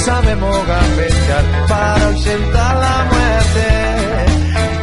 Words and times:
Sabemos 0.00 0.66
gambetear 0.66 1.44
para 1.68 2.06
ausentar 2.06 2.76
la 2.76 3.04
muerte. 3.12 3.66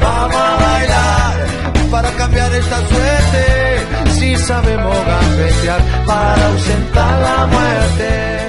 Vamos 0.02 0.36
a 0.36 0.56
bailar 0.58 1.92
para 1.92 2.12
cambiar 2.12 2.54
esta 2.54 2.88
suerte. 2.88 4.12
Si 4.12 4.36
sabemos 4.36 4.98
gambetear 5.06 5.82
para 6.06 6.48
ausentar 6.48 7.22
la 7.22 7.48
muerte. 7.48 8.48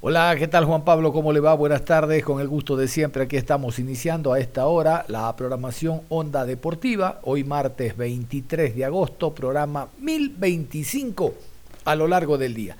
Hola, 0.00 0.34
¿qué 0.38 0.48
tal 0.48 0.64
Juan 0.64 0.84
Pablo? 0.84 1.12
¿Cómo 1.12 1.32
le 1.32 1.40
va? 1.40 1.54
Buenas 1.54 1.84
tardes, 1.84 2.24
con 2.24 2.40
el 2.40 2.48
gusto 2.48 2.76
de 2.76 2.88
siempre. 2.88 3.24
Aquí 3.24 3.36
estamos 3.36 3.78
iniciando 3.78 4.32
a 4.32 4.38
esta 4.38 4.66
hora 4.66 5.04
la 5.08 5.34
programación 5.36 6.02
Onda 6.08 6.44
Deportiva. 6.44 7.20
Hoy 7.22 7.44
martes 7.44 7.96
23 7.96 8.74
de 8.74 8.84
agosto, 8.84 9.34
programa 9.34 9.88
1025 10.00 11.34
a 11.84 11.94
lo 11.94 12.06
largo 12.06 12.38
del 12.38 12.54
día. 12.54 12.76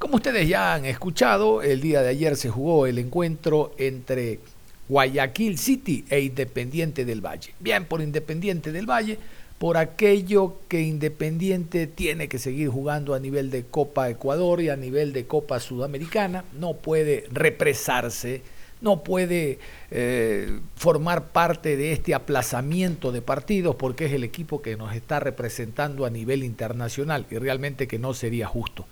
Como 0.00 0.16
ustedes 0.16 0.48
ya 0.48 0.72
han 0.72 0.86
escuchado, 0.86 1.60
el 1.60 1.82
día 1.82 2.00
de 2.00 2.08
ayer 2.08 2.34
se 2.34 2.48
jugó 2.48 2.86
el 2.86 2.98
encuentro 2.98 3.74
entre 3.76 4.40
Guayaquil 4.88 5.58
City 5.58 6.06
e 6.08 6.20
Independiente 6.20 7.04
del 7.04 7.20
Valle. 7.20 7.52
Bien 7.60 7.84
por 7.84 8.00
Independiente 8.00 8.72
del 8.72 8.88
Valle, 8.88 9.18
por 9.58 9.76
aquello 9.76 10.56
que 10.68 10.80
Independiente 10.80 11.86
tiene 11.86 12.30
que 12.30 12.38
seguir 12.38 12.70
jugando 12.70 13.12
a 13.12 13.20
nivel 13.20 13.50
de 13.50 13.64
Copa 13.64 14.08
Ecuador 14.08 14.62
y 14.62 14.70
a 14.70 14.76
nivel 14.76 15.12
de 15.12 15.26
Copa 15.26 15.60
Sudamericana, 15.60 16.46
no 16.58 16.78
puede 16.78 17.26
represarse, 17.30 18.40
no 18.80 19.04
puede 19.04 19.58
eh, 19.90 20.60
formar 20.76 21.26
parte 21.26 21.76
de 21.76 21.92
este 21.92 22.14
aplazamiento 22.14 23.12
de 23.12 23.20
partidos 23.20 23.76
porque 23.76 24.06
es 24.06 24.14
el 24.14 24.24
equipo 24.24 24.62
que 24.62 24.78
nos 24.78 24.94
está 24.94 25.20
representando 25.20 26.06
a 26.06 26.10
nivel 26.10 26.42
internacional 26.42 27.26
y 27.30 27.36
realmente 27.36 27.86
que 27.86 27.98
no 27.98 28.14
sería 28.14 28.46
justo. 28.46 28.86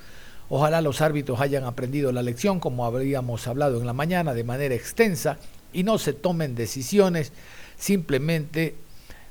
Ojalá 0.51 0.81
los 0.81 1.01
árbitros 1.01 1.41
hayan 1.41 1.65
aprendido 1.65 2.11
la 2.11 2.23
lección, 2.23 2.59
como 2.59 2.87
habríamos 2.87 3.47
hablado 3.47 3.81
en 3.81 3.87
la 3.87 3.93
mañana, 3.93 4.33
de 4.33 4.45
manera 4.45 4.75
extensa, 4.75 5.39
y 5.73 5.83
no 5.83 5.99
se 5.99 6.15
tomen 6.15 6.55
decisiones 6.55 7.33
simplemente 7.77 8.75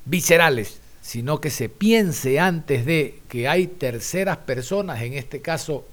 viscerales, 0.05 0.79
sino 1.01 1.41
que 1.41 1.49
se 1.49 1.69
piense 1.69 2.39
antes 2.39 2.85
de 2.85 3.21
que 3.27 3.47
hay 3.47 3.67
terceras 3.67 4.37
personas, 4.37 5.01
en 5.01 5.13
este 5.13 5.41
caso 5.41 5.85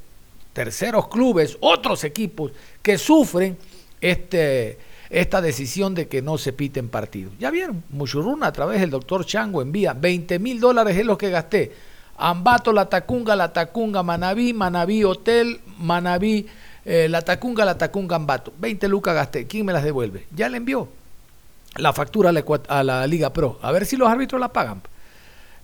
terceros 0.53 1.09
clubes, 1.09 1.57
otros 1.61 2.05
equipos, 2.05 2.53
que 2.83 2.99
sufren 2.99 3.57
este, 4.01 4.79
esta 5.09 5.41
decisión 5.41 5.95
de 5.95 6.07
que 6.07 6.21
no 6.21 6.37
se 6.37 6.53
piten 6.53 6.89
partidos. 6.89 7.33
Ya 7.39 7.51
vieron, 7.51 7.83
Muchurruna 7.91 8.49
a 8.49 8.53
través 8.53 8.81
del 8.81 8.91
doctor 8.91 9.25
Chango 9.25 9.63
envía 9.63 9.95
20 9.95 10.39
mil 10.39 10.61
dólares 10.61 10.97
es 10.97 11.07
lo 11.07 11.17
que 11.17 11.31
gasté 11.31 11.73
Ambato, 12.17 12.73
La 12.73 12.89
Tacunga, 12.89 13.37
La 13.37 13.53
Tacunga, 13.53 14.03
Manabí, 14.03 14.53
Manabí 14.53 15.05
Hotel, 15.05 15.61
Manabí, 15.79 16.47
eh, 16.85 17.09
La 17.09 17.23
Tacunga, 17.23 17.65
La 17.65 17.77
Tacunga, 17.77 18.17
Ambato. 18.17 18.53
20 18.59 18.89
lucas 18.89 19.15
gasté. 19.15 19.47
¿Quién 19.47 19.67
me 19.67 19.73
las 19.73 19.85
devuelve? 19.85 20.27
Ya 20.35 20.49
le 20.49 20.59
envió 20.59 20.89
la 21.77 21.93
factura 21.93 22.31
a 22.69 22.85
la, 22.85 23.07
Liga 23.07 23.33
Pro. 23.33 23.59
A 23.63 23.73
ver 23.73 23.87
si 23.87 23.97
los 23.97 24.09
árbitros 24.09 24.41
la 24.41 24.53
pagan. 24.53 24.83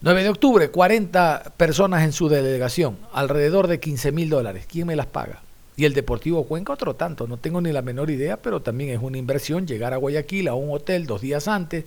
9 0.02 0.22
de 0.22 0.28
octubre, 0.30 0.70
40 0.70 1.52
personas 1.56 2.02
en 2.04 2.12
su 2.12 2.30
delegación, 2.30 2.96
alrededor 3.12 3.68
de 3.68 3.80
15 3.80 4.12
mil 4.12 4.30
dólares. 4.30 4.64
¿Quién 4.66 4.86
me 4.86 4.96
las 4.96 5.06
paga? 5.06 5.42
Y 5.76 5.84
el 5.84 5.92
Deportivo 5.92 6.44
Cuenca 6.44 6.72
otro 6.72 6.94
tanto, 6.94 7.26
no 7.26 7.36
tengo 7.36 7.60
ni 7.60 7.70
la 7.70 7.82
menor 7.82 8.10
idea, 8.10 8.38
pero 8.38 8.60
también 8.60 8.90
es 8.90 8.98
una 9.02 9.18
inversión 9.18 9.66
llegar 9.66 9.92
a 9.92 9.98
Guayaquil 9.98 10.48
a 10.48 10.54
un 10.54 10.74
hotel 10.74 11.06
dos 11.06 11.20
días 11.20 11.48
antes, 11.48 11.84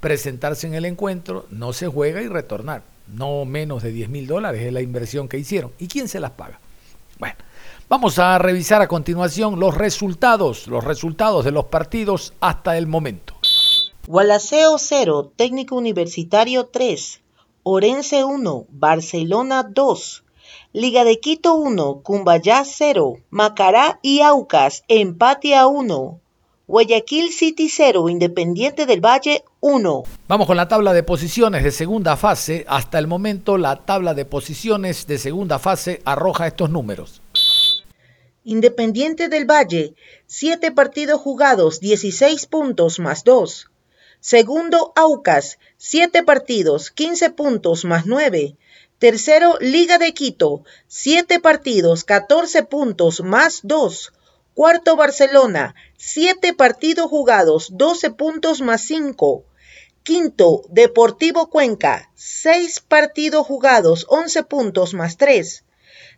presentarse 0.00 0.66
en 0.66 0.74
el 0.74 0.84
encuentro, 0.84 1.46
no 1.50 1.72
se 1.72 1.88
juega 1.88 2.20
y 2.20 2.28
retornar 2.28 2.82
no 3.06 3.44
menos 3.44 3.82
de 3.82 3.90
10 3.92 4.08
mil 4.08 4.26
dólares 4.26 4.62
es 4.62 4.72
la 4.72 4.82
inversión 4.82 5.28
que 5.28 5.38
hicieron. 5.38 5.72
¿Y 5.78 5.88
quién 5.88 6.08
se 6.08 6.20
las 6.20 6.32
paga? 6.32 6.60
Bueno, 7.18 7.36
vamos 7.88 8.18
a 8.18 8.38
revisar 8.38 8.82
a 8.82 8.88
continuación 8.88 9.60
los 9.60 9.76
resultados, 9.76 10.66
los 10.66 10.84
resultados 10.84 11.44
de 11.44 11.52
los 11.52 11.66
partidos 11.66 12.34
hasta 12.40 12.76
el 12.76 12.86
momento. 12.86 13.34
Gualaceo 14.06 14.76
0, 14.78 15.32
Técnico 15.36 15.76
Universitario 15.76 16.66
3, 16.66 17.20
Orense 17.62 18.24
1, 18.24 18.66
Barcelona 18.68 19.62
2, 19.62 20.24
Liga 20.74 21.04
de 21.04 21.20
Quito 21.20 21.54
1, 21.54 22.00
Cumbayá 22.02 22.64
0, 22.64 23.18
Macará 23.30 24.00
y 24.02 24.20
Aucas, 24.20 24.84
empate 24.88 25.54
a 25.54 25.66
1, 25.66 26.20
Guayaquil 26.66 27.30
City 27.30 27.68
0, 27.68 28.08
Independiente 28.08 28.86
del 28.86 29.04
Valle 29.04 29.44
1. 29.60 30.04
Vamos 30.28 30.46
con 30.46 30.56
la 30.56 30.66
tabla 30.66 30.94
de 30.94 31.02
posiciones 31.02 31.62
de 31.62 31.70
segunda 31.70 32.16
fase. 32.16 32.64
Hasta 32.66 32.98
el 32.98 33.06
momento 33.06 33.58
la 33.58 33.84
tabla 33.84 34.14
de 34.14 34.24
posiciones 34.24 35.06
de 35.06 35.18
segunda 35.18 35.58
fase 35.58 36.00
arroja 36.06 36.46
estos 36.46 36.70
números. 36.70 37.20
Independiente 38.44 39.28
del 39.28 39.44
Valle, 39.44 39.94
7 40.26 40.72
partidos 40.72 41.20
jugados, 41.20 41.80
16 41.80 42.46
puntos 42.46 42.98
más 42.98 43.24
2. 43.24 43.70
Segundo, 44.20 44.94
Aucas, 44.96 45.58
7 45.76 46.22
partidos, 46.22 46.90
15 46.90 47.28
puntos 47.28 47.84
más 47.84 48.06
9. 48.06 48.56
Tercero, 48.98 49.58
Liga 49.60 49.98
de 49.98 50.14
Quito, 50.14 50.64
7 50.86 51.40
partidos, 51.40 52.04
14 52.04 52.62
puntos 52.62 53.20
más 53.20 53.60
2. 53.64 54.14
Cuarto 54.54 54.94
Barcelona, 54.94 55.74
7 55.96 56.54
partidos 56.54 57.10
jugados, 57.10 57.70
12 57.72 58.10
puntos 58.10 58.60
más 58.60 58.82
5. 58.82 59.44
Quinto, 60.04 60.62
Deportivo 60.68 61.50
Cuenca, 61.50 62.12
6 62.14 62.78
partidos 62.78 63.44
jugados, 63.48 64.06
11 64.08 64.44
puntos 64.44 64.94
más 64.94 65.16
3. 65.16 65.64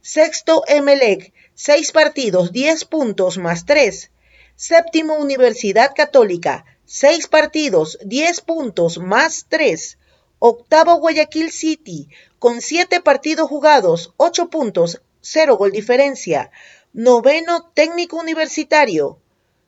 Sexto, 0.03 0.65
Emelec, 0.67 1.33
6 1.55 1.93
partidos, 1.93 2.53
10 2.53 2.85
puntos 2.85 3.39
más 3.39 3.65
3. 3.65 4.11
Séptimo, 4.55 5.15
Universidad 5.15 5.93
Católica, 5.97 6.67
6 6.85 7.29
partidos, 7.29 7.99
10 8.05 8.43
puntos 8.43 8.99
más 8.99 9.47
3. 9.49 9.97
Octavo, 10.41 10.97
Guayaquil 10.97 11.51
City, 11.51 12.11
con 12.39 12.61
7 12.61 13.01
partidos 13.01 13.49
jugados, 13.49 14.13
8 14.19 14.51
puntos, 14.51 15.01
0 15.23 15.57
gol 15.57 15.73
diferencia. 15.73 16.51
Noveno 16.99 17.63
técnico 17.75 18.17
universitario. 18.17 19.19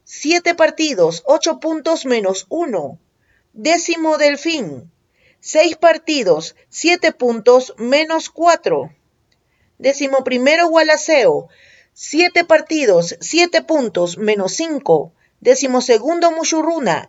Siete 0.03 0.55
partidos, 0.55 1.23
ocho 1.27 1.61
puntos 1.61 2.07
menos 2.07 2.47
uno. 2.49 2.99
Décimo 3.53 4.17
delfín. 4.17 4.91
Seis 5.39 5.77
partidos, 5.77 6.57
siete 6.71 7.13
puntos 7.13 7.75
menos 7.77 8.31
cuatro. 8.31 8.95
Décimo 9.77 10.25
primero 10.25 10.69
Gualaceo. 10.69 11.51
Siete 11.93 12.45
partidos, 12.45 13.15
siete 13.21 13.61
puntos 13.61 14.17
menos 14.17 14.55
cinco. 14.55 15.13
Décimo 15.43 15.83
segundo. 15.83 16.31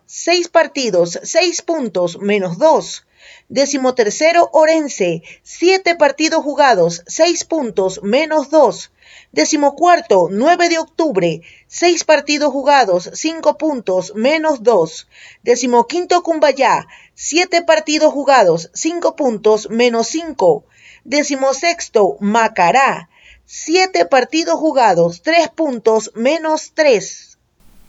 Seis 0.04 0.48
partidos, 0.48 1.18
seis 1.22 1.62
puntos 1.62 2.18
menos 2.20 2.58
dos. 2.58 3.06
Décimo 3.48 3.94
tercero 3.94 4.50
Orense. 4.52 5.22
Siete 5.42 5.94
partidos 5.94 6.44
jugados, 6.44 7.04
seis 7.06 7.44
puntos 7.44 8.02
menos 8.02 8.50
dos. 8.50 8.90
Decimocuarto, 9.32 10.28
9 10.30 10.68
de 10.68 10.78
octubre, 10.78 11.42
6 11.68 12.04
partidos 12.04 12.52
jugados, 12.52 13.10
5 13.12 13.58
puntos, 13.58 14.12
menos 14.14 14.62
2. 14.62 15.08
Decimoquinto, 15.42 16.22
Cumbayá, 16.22 16.86
7 17.14 17.62
partidos 17.62 18.12
jugados, 18.12 18.70
5 18.74 19.16
puntos, 19.16 19.70
menos 19.70 20.08
5. 20.08 20.64
Decimosexto, 21.04 22.16
Macará, 22.20 23.08
7 23.46 24.06
partidos 24.06 24.56
jugados, 24.56 25.22
3 25.22 25.48
puntos, 25.48 26.12
menos 26.14 26.72
3. 26.74 27.38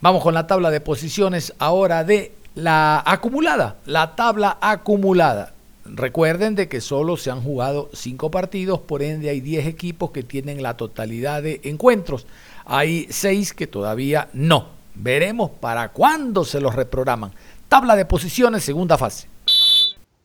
Vamos 0.02 0.24
con 0.24 0.34
la 0.34 0.48
tabla 0.48 0.72
de 0.72 0.82
posiciones 0.82 1.54
ahora 1.60 2.04
de 2.04 2.34
la 2.56 3.02
acumulada, 3.06 3.78
la 3.86 4.16
tabla 4.16 4.58
acumulada. 4.60 5.54
Recuerden 5.86 6.56
de 6.56 6.70
que 6.70 6.80
solo 6.80 7.18
se 7.18 7.32
han 7.32 7.42
jugado 7.42 7.90
cinco 7.94 8.30
partidos, 8.30 8.80
por 8.80 9.02
ende 9.02 9.30
hay 9.30 9.42
10 9.42 9.66
equipos 9.66 10.12
que 10.12 10.24
tienen 10.24 10.62
la 10.62 10.78
totalidad 10.78 11.42
de 11.42 11.60
encuentros. 11.64 12.28
Hay 12.66 13.08
seis 13.10 13.54
que 13.54 13.68
todavía 13.68 14.30
no. 14.34 14.70
Veremos 14.94 15.50
para 15.50 15.90
cuándo 15.90 16.46
se 16.46 16.62
los 16.62 16.76
reprograman. 16.76 17.32
Tabla 17.68 17.96
de 17.96 18.06
posiciones, 18.06 18.64
segunda 18.64 18.98
fase. 18.98 19.28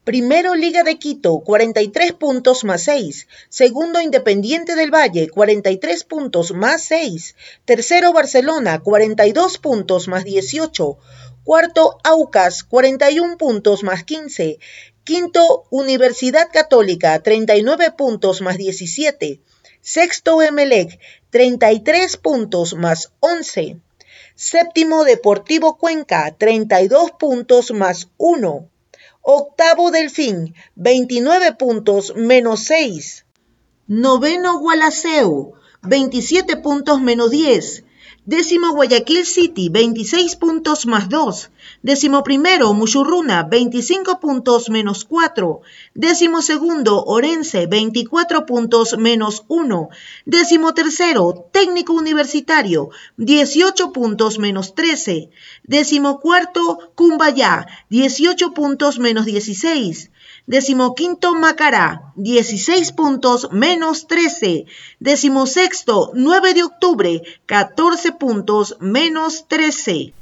Primero 0.07 0.55
Liga 0.55 0.85
de 0.85 1.01
Quito, 1.01 1.41
43 1.41 2.13
puntos 2.13 2.63
más 2.63 2.85
6. 2.85 3.27
Segundo 3.49 4.01
Independiente 4.01 4.77
del 4.77 4.95
Valle, 4.95 5.29
43 5.29 6.05
puntos 6.05 6.53
más 6.53 6.83
6. 6.85 7.35
Tercero 7.65 8.13
Barcelona, 8.13 8.79
42 8.79 9.59
puntos 9.59 10.07
más 10.07 10.23
18. 10.23 10.99
Cuarto 11.43 11.99
Aucas, 12.05 12.63
41 12.63 13.37
puntos 13.37 13.83
más 13.83 14.05
15. 14.05 14.61
Quinto 15.07 15.69
Universidad 15.71 16.49
Católica, 16.53 17.23
39 17.23 17.93
puntos 17.93 18.41
más 18.43 18.59
17. 18.59 19.41
Sexto 19.81 20.43
Emelec, 20.43 20.99
33 21.31 22.17
puntos 22.17 22.75
más 22.75 23.13
11. 23.21 23.77
Séptimo 24.35 25.05
Deportivo 25.05 25.79
Cuenca, 25.79 26.35
32 26.37 27.13
puntos 27.13 27.71
más 27.71 28.09
1. 28.17 28.69
Octavo 29.23 29.93
Delfín, 29.93 30.57
29 30.75 31.53
puntos 31.53 32.13
menos 32.17 32.65
6. 32.65 33.27
Noveno 33.87 34.59
Gualaceo, 34.59 35.53
27 35.83 36.57
puntos 36.57 37.01
menos 37.01 37.31
10. 37.31 37.85
Décimo 38.27 38.73
Guayaquil 38.73 39.25
City, 39.25 39.69
26 39.69 40.35
puntos 40.35 40.85
más 40.87 41.09
2. 41.09 41.49
Décimo 41.85 42.25
primero 42.25 42.75
Muchurruna, 42.75 43.45
25 43.45 44.19
puntos 44.19 44.69
menos 44.69 45.05
4. 45.05 45.61
Décimo 45.95 46.43
segundo 46.43 47.05
Orense, 47.05 47.69
24 47.69 48.45
puntos 48.45 48.99
menos 48.99 49.45
1. 49.47 49.89
Décimo 50.25 50.75
tercero 50.75 51.47
Técnico 51.53 51.93
Universitario, 51.93 52.91
18 53.17 53.93
puntos 53.93 54.41
menos 54.41 54.75
13. 54.75 55.31
Décimo 55.63 56.19
cuarto 56.19 56.81
Cumbayá, 56.97 57.69
18 57.91 58.55
puntos 58.55 58.99
menos 58.99 59.25
16. 59.27 60.11
Decimoquinto 60.47 61.35
Macará, 61.35 62.13
16 62.15 62.93
puntos 62.93 63.49
menos 63.51 64.07
13. 64.07 64.67
Decimosexto, 65.01 66.13
9 66.15 66.55
de 66.55 66.63
octubre, 66.63 67.23
14 67.47 68.13
puntos 68.13 68.77
menos 68.79 69.47
13. 69.49 70.15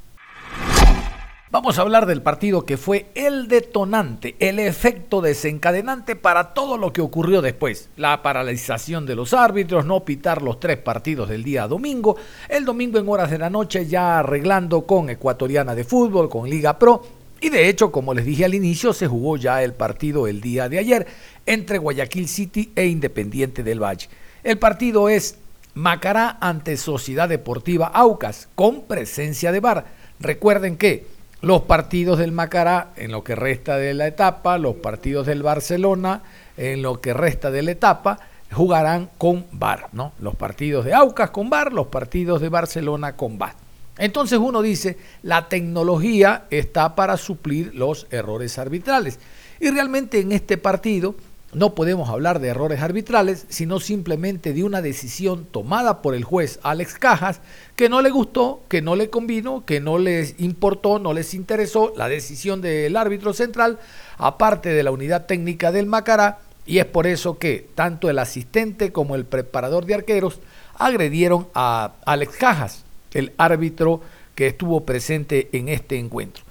Vamos 1.55 1.79
a 1.79 1.83
hablar 1.83 2.07
del 2.07 2.21
partido 2.21 2.65
que 2.65 2.77
fue 2.77 3.07
el 3.15 3.47
detonante, 3.47 4.35
el 4.41 4.59
efecto 4.59 5.21
desencadenante 5.21 6.17
para 6.17 6.53
todo 6.53 6.79
lo 6.79 6.93
que 6.93 7.01
ocurrió 7.01 7.43
después. 7.43 7.91
La 7.97 8.23
paralización 8.23 9.07
de 9.07 9.15
los 9.15 9.33
árbitros, 9.33 9.87
no 9.87 10.05
pitar 10.05 10.43
los 10.43 10.59
tres 10.59 10.79
partidos 10.79 11.29
del 11.29 11.45
día 11.45 11.69
domingo, 11.69 12.17
el 12.49 12.65
domingo 12.65 12.99
en 12.99 13.09
horas 13.09 13.31
de 13.31 13.39
la 13.39 13.51
noche 13.51 13.87
ya 13.87 14.19
arreglando 14.19 14.85
con 14.85 15.11
Ecuatoriana 15.11 15.77
de 15.77 15.85
Fútbol, 15.85 16.29
con 16.29 16.51
Liga 16.51 16.77
Pro, 16.77 17.05
y 17.45 17.51
de 17.51 17.69
hecho, 17.69 17.93
como 17.93 18.15
les 18.15 18.25
dije 18.25 18.47
al 18.47 18.55
inicio, 18.55 18.95
se 18.95 19.07
jugó 19.07 19.37
ya 19.37 19.63
el 19.63 19.75
partido 19.75 20.27
el 20.27 20.41
día 20.41 20.71
de 20.71 20.79
ayer 20.79 21.07
entre 21.45 21.77
Guayaquil 21.77 22.27
City 22.27 22.73
e 22.75 22.87
Independiente 22.87 23.63
del 23.63 23.83
Valle. 23.83 24.09
El 24.43 24.59
partido 24.59 25.11
es 25.11 25.37
Macará 25.75 26.39
ante 26.41 26.79
Sociedad 26.79 27.29
Deportiva 27.29 27.89
Aucas, 27.89 28.49
con 28.55 28.85
presencia 28.85 29.53
de 29.53 29.61
VAR. 29.61 29.85
Recuerden 30.21 30.79
que 30.79 31.07
los 31.43 31.61
partidos 31.65 32.19
del 32.19 32.33
Macará, 32.33 32.93
en 32.97 33.13
lo 33.13 33.23
que 33.23 33.35
resta 33.35 33.77
de 33.77 33.93
la 33.93 34.07
etapa, 34.07 34.57
los 34.57 34.77
partidos 34.77 35.27
del 35.27 35.43
Barcelona, 35.43 36.23
en 36.57 36.81
lo 36.81 37.03
que 37.03 37.13
resta 37.13 37.51
de 37.51 37.61
la 37.61 37.73
etapa, 37.73 38.21
jugarán 38.53 39.11
con 39.19 39.45
VAR, 39.53 39.91
¿no? 39.93 40.15
Los 40.19 40.35
partidos 40.35 40.87
de 40.87 40.95
Aucas 40.95 41.29
con 41.29 41.51
VAR, 41.51 41.75
los 41.75 41.89
partidos 41.89 42.41
de 42.41 42.49
Barcelona 42.49 43.17
con 43.17 43.37
VAR. 43.37 43.64
Entonces 43.99 44.39
uno 44.39 44.63
dice, 44.63 44.99
la 45.23 45.49
tecnología 45.49 46.47
está 46.51 46.95
para 46.97 47.17
suplir 47.17 47.75
los 47.75 48.07
errores 48.11 48.59
arbitrales. 48.59 49.19
Y 49.61 49.71
realmente 49.71 50.21
en 50.21 50.33
este 50.33 50.59
partido 50.59 51.15
no 51.53 51.77
podemos 51.77 52.09
hablar 52.09 52.41
de 52.41 52.49
errores 52.49 52.83
arbitrales, 52.83 53.47
sino 53.49 53.79
simplemente 53.79 54.53
de 54.53 54.65
una 54.65 54.83
decisión 54.83 55.45
tomada 55.45 56.03
por 56.03 56.17
el 56.17 56.25
juez 56.25 56.59
Alex 56.65 56.99
Cajas 56.99 57.41
que 57.77 57.89
no 57.89 58.03
le 58.03 58.11
gustó, 58.11 58.63
que 58.69 58.83
no 58.83 58.97
le 58.97 59.09
convino, 59.09 59.65
que 59.65 59.81
no 59.81 59.99
les 59.99 60.35
importó, 60.41 60.99
no 60.99 61.13
les 61.13 61.33
interesó 61.33 61.93
la 61.97 62.09
decisión 62.09 62.61
del 62.61 62.97
árbitro 62.97 63.33
central, 63.33 63.79
aparte 64.19 64.71
de 64.71 64.83
la 64.83 64.91
unidad 64.91 65.27
técnica 65.27 65.71
del 65.71 65.87
Macará, 65.87 66.41
y 66.67 66.79
es 66.79 66.87
por 66.87 67.07
eso 67.07 67.39
que 67.39 67.69
tanto 67.77 68.11
el 68.11 68.19
asistente 68.19 68.91
como 68.91 69.15
el 69.15 69.25
preparador 69.25 69.87
de 69.87 69.95
arqueros 69.95 70.41
agredieron 70.77 71.47
a 71.55 71.93
Alex 72.05 72.37
Cajas 72.37 72.84
el 73.15 73.33
árbitro 73.39 74.01
que 74.35 74.49
estuvo 74.49 74.85
presente 74.85 75.49
en 75.53 75.69
este 75.69 75.99
encuentro. 75.99 76.45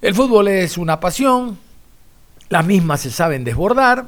El 0.00 0.14
fútbol 0.14 0.48
es 0.48 0.78
una 0.78 1.00
pasión, 1.00 1.58
las 2.48 2.66
mismas 2.66 3.00
se 3.00 3.10
saben 3.10 3.44
desbordar, 3.44 4.06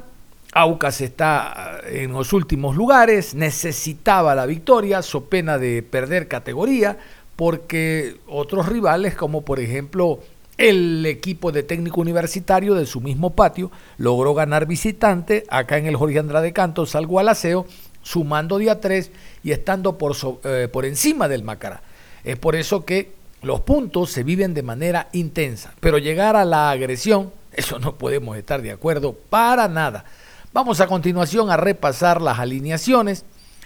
Aucas 0.53 1.01
está 1.01 1.81
en 1.85 2.13
los 2.13 2.31
últimos 2.31 2.75
lugares, 2.75 3.35
necesitaba 3.35 4.35
la 4.35 4.45
victoria, 4.45 5.01
so 5.01 5.25
pena 5.25 5.57
de 5.57 5.83
perder 5.83 6.29
categoría, 6.29 6.97
porque 7.35 8.17
otros 8.27 8.69
rivales, 8.69 9.15
como 9.15 9.41
por 9.43 9.59
ejemplo 9.59 10.19
el 10.57 11.05
equipo 11.05 11.51
de 11.51 11.63
técnico 11.63 11.99
universitario 11.99 12.75
de 12.75 12.85
su 12.85 13.01
mismo 13.01 13.35
patio, 13.35 13.69
logró 13.97 14.33
ganar 14.33 14.65
visitante 14.65 15.43
acá 15.49 15.77
en 15.77 15.87
el 15.87 15.97
Jorge 15.97 16.19
Andrade 16.19 16.53
Cantos 16.53 16.95
al 16.95 17.07
Gualaceo 17.07 17.65
sumando 18.05 18.59
día 18.59 18.79
3 18.79 19.11
y 19.43 19.51
estando 19.51 19.97
por, 19.97 20.15
eh, 20.43 20.69
por 20.71 20.85
encima 20.85 21.27
del 21.27 21.43
Macará. 21.43 21.81
Es 22.23 22.37
por 22.37 22.55
eso 22.55 22.85
que 22.85 23.13
los 23.41 23.61
puntos 23.61 24.11
se 24.11 24.23
viven 24.23 24.53
de 24.53 24.61
manera 24.61 25.09
intensa, 25.11 25.73
pero 25.79 25.97
llegar 25.97 26.35
a 26.35 26.45
la 26.45 26.69
agresión, 26.69 27.33
eso 27.51 27.79
no 27.79 27.95
podemos 27.95 28.37
estar 28.37 28.61
de 28.61 28.71
acuerdo 28.71 29.13
para 29.13 29.67
nada. 29.67 30.05
Vamos 30.53 30.79
a 30.79 30.87
continuación 30.87 31.49
a 31.49 31.57
repasar 31.57 32.21
las 32.21 32.39
alineaciones. 32.39 33.25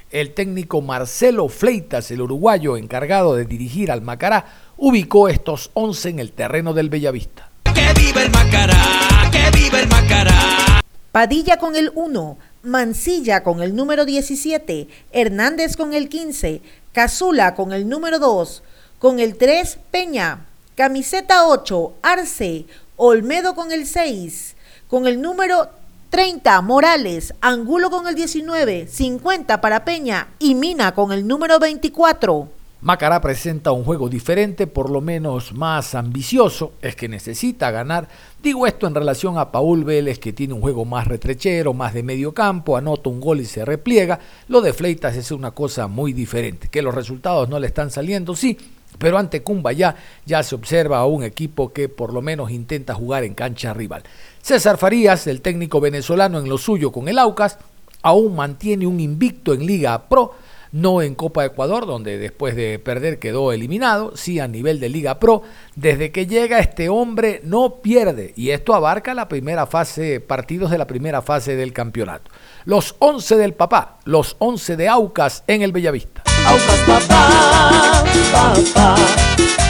El 0.09 0.33
técnico 0.33 0.81
Marcelo 0.81 1.47
Fleitas, 1.49 2.09
el 2.09 2.21
uruguayo 2.21 2.77
encargado 2.77 3.35
de 3.35 3.45
dirigir 3.45 3.91
al 3.91 4.01
Macará, 4.01 4.45
ubicó 4.75 5.29
estos 5.29 5.69
11 5.75 6.09
en 6.09 6.19
el 6.19 6.31
terreno 6.31 6.73
del 6.73 6.89
Bellavista. 6.89 7.51
¡Que 7.75 7.93
viva 7.93 8.23
el 8.23 8.31
Macará! 8.31 9.29
¡Que 9.31 9.51
viva 9.55 9.79
el 9.79 9.87
Macará! 9.87 10.81
Padilla 11.11 11.57
con 11.57 11.75
el 11.75 11.91
1, 11.93 12.37
Mancilla 12.63 13.41
con 13.41 13.61
el 13.61 13.73
número 13.73 14.03
17, 14.03 14.89
Hernández 15.13 15.77
con 15.77 15.93
el 15.93 16.09
15, 16.09 16.61
Cazula 16.91 17.55
con 17.55 17.71
el 17.71 17.87
número 17.87 18.19
2, 18.19 18.63
con 18.99 19.19
el 19.19 19.37
3 19.37 19.79
Peña, 19.91 20.45
camiseta 20.75 21.47
8 21.47 21.93
Arce, 22.01 22.65
Olmedo 22.97 23.55
con 23.55 23.71
el 23.71 23.87
6, 23.87 24.55
con 24.89 25.07
el 25.07 25.21
número 25.21 25.69
30 26.09 26.61
Morales, 26.61 27.33
Angulo 27.39 27.89
con 27.89 28.07
el 28.07 28.15
19, 28.15 28.87
50 28.87 29.61
para 29.61 29.85
Peña 29.85 30.27
y 30.37 30.53
Mina 30.55 30.93
con 30.93 31.13
el 31.13 31.25
número 31.25 31.59
24. 31.59 32.58
Macará 32.81 33.19
presenta 33.19 33.73
un 33.73 33.83
juego 33.83 34.07
diferente, 34.07 34.65
por 34.65 34.89
lo 34.89 35.01
menos 35.01 35.51
más 35.51 35.95
ambicioso, 35.95 36.71
es 36.81 36.95
que 36.95 37.09
necesita 37.09 37.71
ganar. 37.71 38.07
Digo 38.41 38.65
esto 38.65 38.87
en 38.87 38.95
relación 38.95 39.37
a 39.37 39.51
Paul 39.51 39.83
Vélez, 39.83 40.17
que 40.17 40.31
tiene 40.31 40.53
un 40.53 40.61
juego 40.61 40.85
más 40.85 41.05
retrechero, 41.05 41.73
más 41.73 41.93
de 41.93 42.03
medio 42.03 42.33
campo, 42.33 42.77
anota 42.77 43.09
un 43.09 43.19
gol 43.19 43.41
y 43.41 43.45
se 43.45 43.65
repliega. 43.65 44.21
Lo 44.47 44.61
de 44.61 44.71
Fleitas 44.71 45.17
es 45.17 45.33
una 45.33 45.51
cosa 45.51 45.87
muy 45.87 46.13
diferente, 46.13 46.69
que 46.69 46.81
los 46.81 46.95
resultados 46.95 47.49
no 47.49 47.59
le 47.59 47.67
están 47.67 47.91
saliendo, 47.91 48.33
sí, 48.33 48.57
pero 48.97 49.17
ante 49.17 49.43
Cumba 49.43 49.73
ya, 49.73 49.97
ya 50.25 50.41
se 50.41 50.55
observa 50.55 50.99
a 50.99 51.05
un 51.05 51.25
equipo 51.25 51.73
que 51.73 51.89
por 51.89 52.13
lo 52.13 52.21
menos 52.21 52.49
intenta 52.49 52.93
jugar 52.93 53.25
en 53.25 53.33
cancha 53.33 53.73
rival. 53.73 54.03
César 54.41 54.77
Farías, 54.77 55.27
el 55.27 55.41
técnico 55.41 55.81
venezolano 55.81 56.39
en 56.39 56.47
lo 56.47 56.57
suyo 56.57 56.93
con 56.93 57.09
el 57.09 57.19
Aucas, 57.19 57.57
aún 58.03 58.37
mantiene 58.37 58.87
un 58.87 59.01
invicto 59.01 59.53
en 59.53 59.65
Liga 59.65 60.07
Pro 60.07 60.33
no 60.71 61.01
en 61.01 61.15
Copa 61.15 61.45
Ecuador, 61.45 61.85
donde 61.85 62.17
después 62.17 62.55
de 62.55 62.79
perder 62.79 63.19
quedó 63.19 63.51
eliminado, 63.51 64.15
sí 64.15 64.39
a 64.39 64.47
nivel 64.47 64.79
de 64.79 64.89
Liga 64.89 65.19
Pro. 65.19 65.41
Desde 65.75 66.11
que 66.11 66.27
llega 66.27 66.59
este 66.59 66.89
hombre 66.89 67.41
no 67.43 67.75
pierde 67.81 68.33
y 68.35 68.51
esto 68.51 68.73
abarca 68.73 69.13
la 69.13 69.27
primera 69.27 69.65
fase, 69.65 70.19
partidos 70.19 70.71
de 70.71 70.77
la 70.77 70.87
primera 70.87 71.21
fase 71.21 71.55
del 71.55 71.73
campeonato. 71.73 72.31
Los 72.65 72.95
11 72.99 73.37
del 73.37 73.53
papá, 73.53 73.97
los 74.05 74.35
11 74.39 74.75
de 74.77 74.89
Aucas 74.89 75.43
en 75.47 75.61
el 75.61 75.71
Bellavista. 75.71 76.23
Aucas 76.45 76.79
papá, 76.85 78.03
papá, 78.31 78.95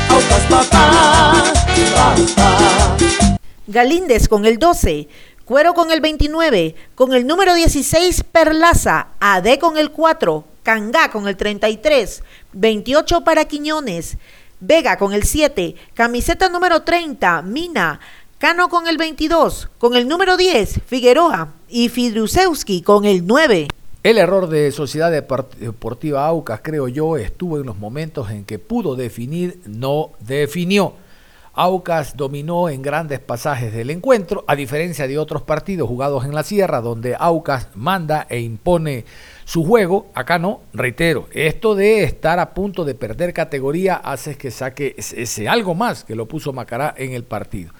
Aucas 0.10 0.46
papá, 0.50 1.44
papá. 1.96 2.90
Galíndez 3.68 4.28
con 4.28 4.46
el 4.46 4.58
12, 4.58 5.08
Cuero 5.46 5.74
con 5.74 5.92
el 5.92 6.02
29, 6.02 6.76
con 6.96 7.14
el 7.14 7.26
número 7.26 7.54
16 7.54 8.24
Perlaza, 8.32 9.10
AD 9.20 9.58
con 9.60 9.78
el 9.78 9.92
4, 9.92 10.44
Cangá 10.64 11.12
con 11.12 11.28
el 11.28 11.38
33, 11.38 12.24
28 12.54 13.22
para 13.24 13.46
Quiñones, 13.46 14.18
Vega 14.60 14.98
con 14.98 15.14
el 15.14 15.24
7, 15.24 15.76
camiseta 15.94 16.50
número 16.50 16.82
30, 16.82 17.42
Mina, 17.44 18.00
Cano 18.40 18.70
con 18.70 18.88
el 18.88 18.98
22, 18.98 19.70
con 19.78 19.96
el 19.96 20.08
número 20.08 20.38
10, 20.38 20.82
Figueroa 20.86 21.54
y 21.68 21.90
Fidrusewski 21.90 22.82
con 22.82 23.06
el 23.06 23.26
9. 23.26 23.68
El 24.02 24.18
error 24.18 24.48
de 24.48 24.72
Sociedad 24.72 25.12
Deportiva 25.12 26.26
Aucas, 26.26 26.62
creo 26.64 26.88
yo, 26.88 27.18
estuvo 27.18 27.58
en 27.58 27.66
los 27.66 27.78
momentos 27.78 28.32
en 28.32 28.46
que 28.46 28.58
pudo 28.58 28.96
definir, 28.96 29.60
no 29.66 30.12
definió. 30.22 30.94
Aucas 31.54 32.16
dominó 32.16 32.70
en 32.70 32.82
grandes 32.82 33.20
pasajes 33.20 33.74
del 33.74 33.90
encuentro, 33.90 34.46
a 34.48 34.56
diferencia 34.56 35.06
de 35.06 35.18
otros 35.18 35.42
partidos 35.42 35.90
jugados 35.90 36.24
en 36.24 36.34
la 36.34 36.44
sierra, 36.44 36.80
donde 36.80 37.18
Aucas 37.20 37.68
manda 37.76 38.26
e 38.30 38.40
impone 38.40 39.04
su 39.50 39.66
juego, 39.66 40.12
acá 40.14 40.38
no, 40.38 40.62
reitero, 40.74 41.28
esto 41.34 41.74
de 41.74 42.04
estar 42.04 42.38
a 42.38 42.54
punto 42.54 42.86
de 42.86 42.94
perder 42.94 43.34
categoría 43.34 43.96
hace 43.96 44.38
que 44.38 44.52
saque 44.52 44.94
ese 44.96 45.50
algo 45.50 45.74
más 45.74 46.04
que 46.04 46.14
lo 46.14 46.28
puso 46.28 46.54
Macará 46.54 46.94
en 46.96 47.14
el 47.14 47.24
partido. 47.24 47.74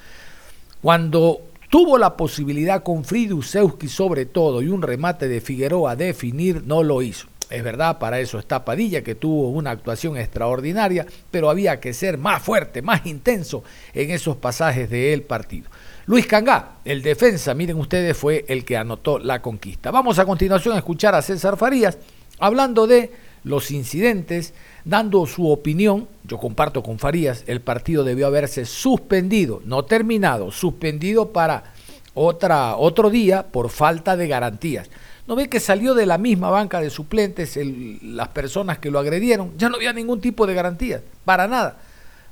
Cuando 0.82 1.42
tuvo 1.70 2.00
la 2.00 2.18
posibilidad 2.18 2.82
con 2.82 3.06
Fridusewski 3.06 3.88
sobre 3.88 4.26
todo 4.26 4.64
y 4.64 4.68
un 4.70 4.82
remate 4.82 5.28
de 5.28 5.42
Figueroa 5.42 5.92
a 5.92 5.96
definir, 5.96 6.64
no 6.66 6.82
lo 6.82 7.04
hizo. 7.04 7.28
Es 7.52 7.64
verdad, 7.64 8.00
para 8.00 8.20
eso 8.20 8.40
está 8.40 8.66
Padilla, 8.66 9.04
que 9.04 9.14
tuvo 9.14 9.52
una 9.52 9.70
actuación 9.70 10.18
extraordinaria, 10.18 11.06
pero 11.30 11.52
había 11.52 11.80
que 11.80 11.94
ser 11.94 12.18
más 12.18 12.42
fuerte, 12.42 12.82
más 12.82 13.06
intenso 13.06 13.64
en 13.94 14.10
esos 14.10 14.38
pasajes 14.38 14.90
del 14.90 15.22
partido. 15.22 15.70
Luis 16.10 16.26
Cangá, 16.26 16.78
el 16.86 17.04
defensa, 17.04 17.54
miren 17.54 17.78
ustedes, 17.78 18.18
fue 18.18 18.44
el 18.48 18.66
que 18.66 18.76
anotó 18.76 19.20
la 19.20 19.44
conquista. 19.44 19.92
Vamos 19.92 20.18
a 20.18 20.26
continuación 20.26 20.74
a 20.74 20.80
escuchar 20.80 21.14
a 21.14 21.22
César 21.22 21.56
Farías 21.56 22.00
hablando 22.40 22.88
de 22.88 23.12
los 23.44 23.70
incidentes, 23.70 24.56
dando 24.84 25.28
su 25.28 25.48
opinión. 25.52 26.08
Yo 26.24 26.40
comparto 26.40 26.82
con 26.82 26.98
Farías, 26.98 27.44
el 27.46 27.62
partido 27.62 28.04
debió 28.04 28.26
haberse 28.26 28.66
suspendido, 28.66 29.62
no 29.66 29.86
terminado, 29.86 30.50
suspendido 30.50 31.32
para 31.32 31.76
otra, 32.16 32.76
otro 32.76 33.12
día 33.12 33.46
por 33.46 33.70
falta 33.70 34.18
de 34.18 34.28
garantías. 34.28 34.90
¿No 35.28 35.36
ve 35.36 35.48
que 35.48 35.60
salió 35.60 35.94
de 35.94 36.08
la 36.08 36.18
misma 36.18 36.50
banca 36.50 36.82
de 36.82 36.90
suplentes 36.90 37.60
las 38.02 38.30
personas 38.30 38.80
que 38.80 38.90
lo 38.90 38.98
agredieron? 38.98 39.52
Ya 39.60 39.70
no 39.70 39.76
había 39.76 39.94
ningún 39.94 40.20
tipo 40.20 40.48
de 40.48 40.56
garantía, 40.56 41.04
para 41.24 41.48
nada. 41.48 41.78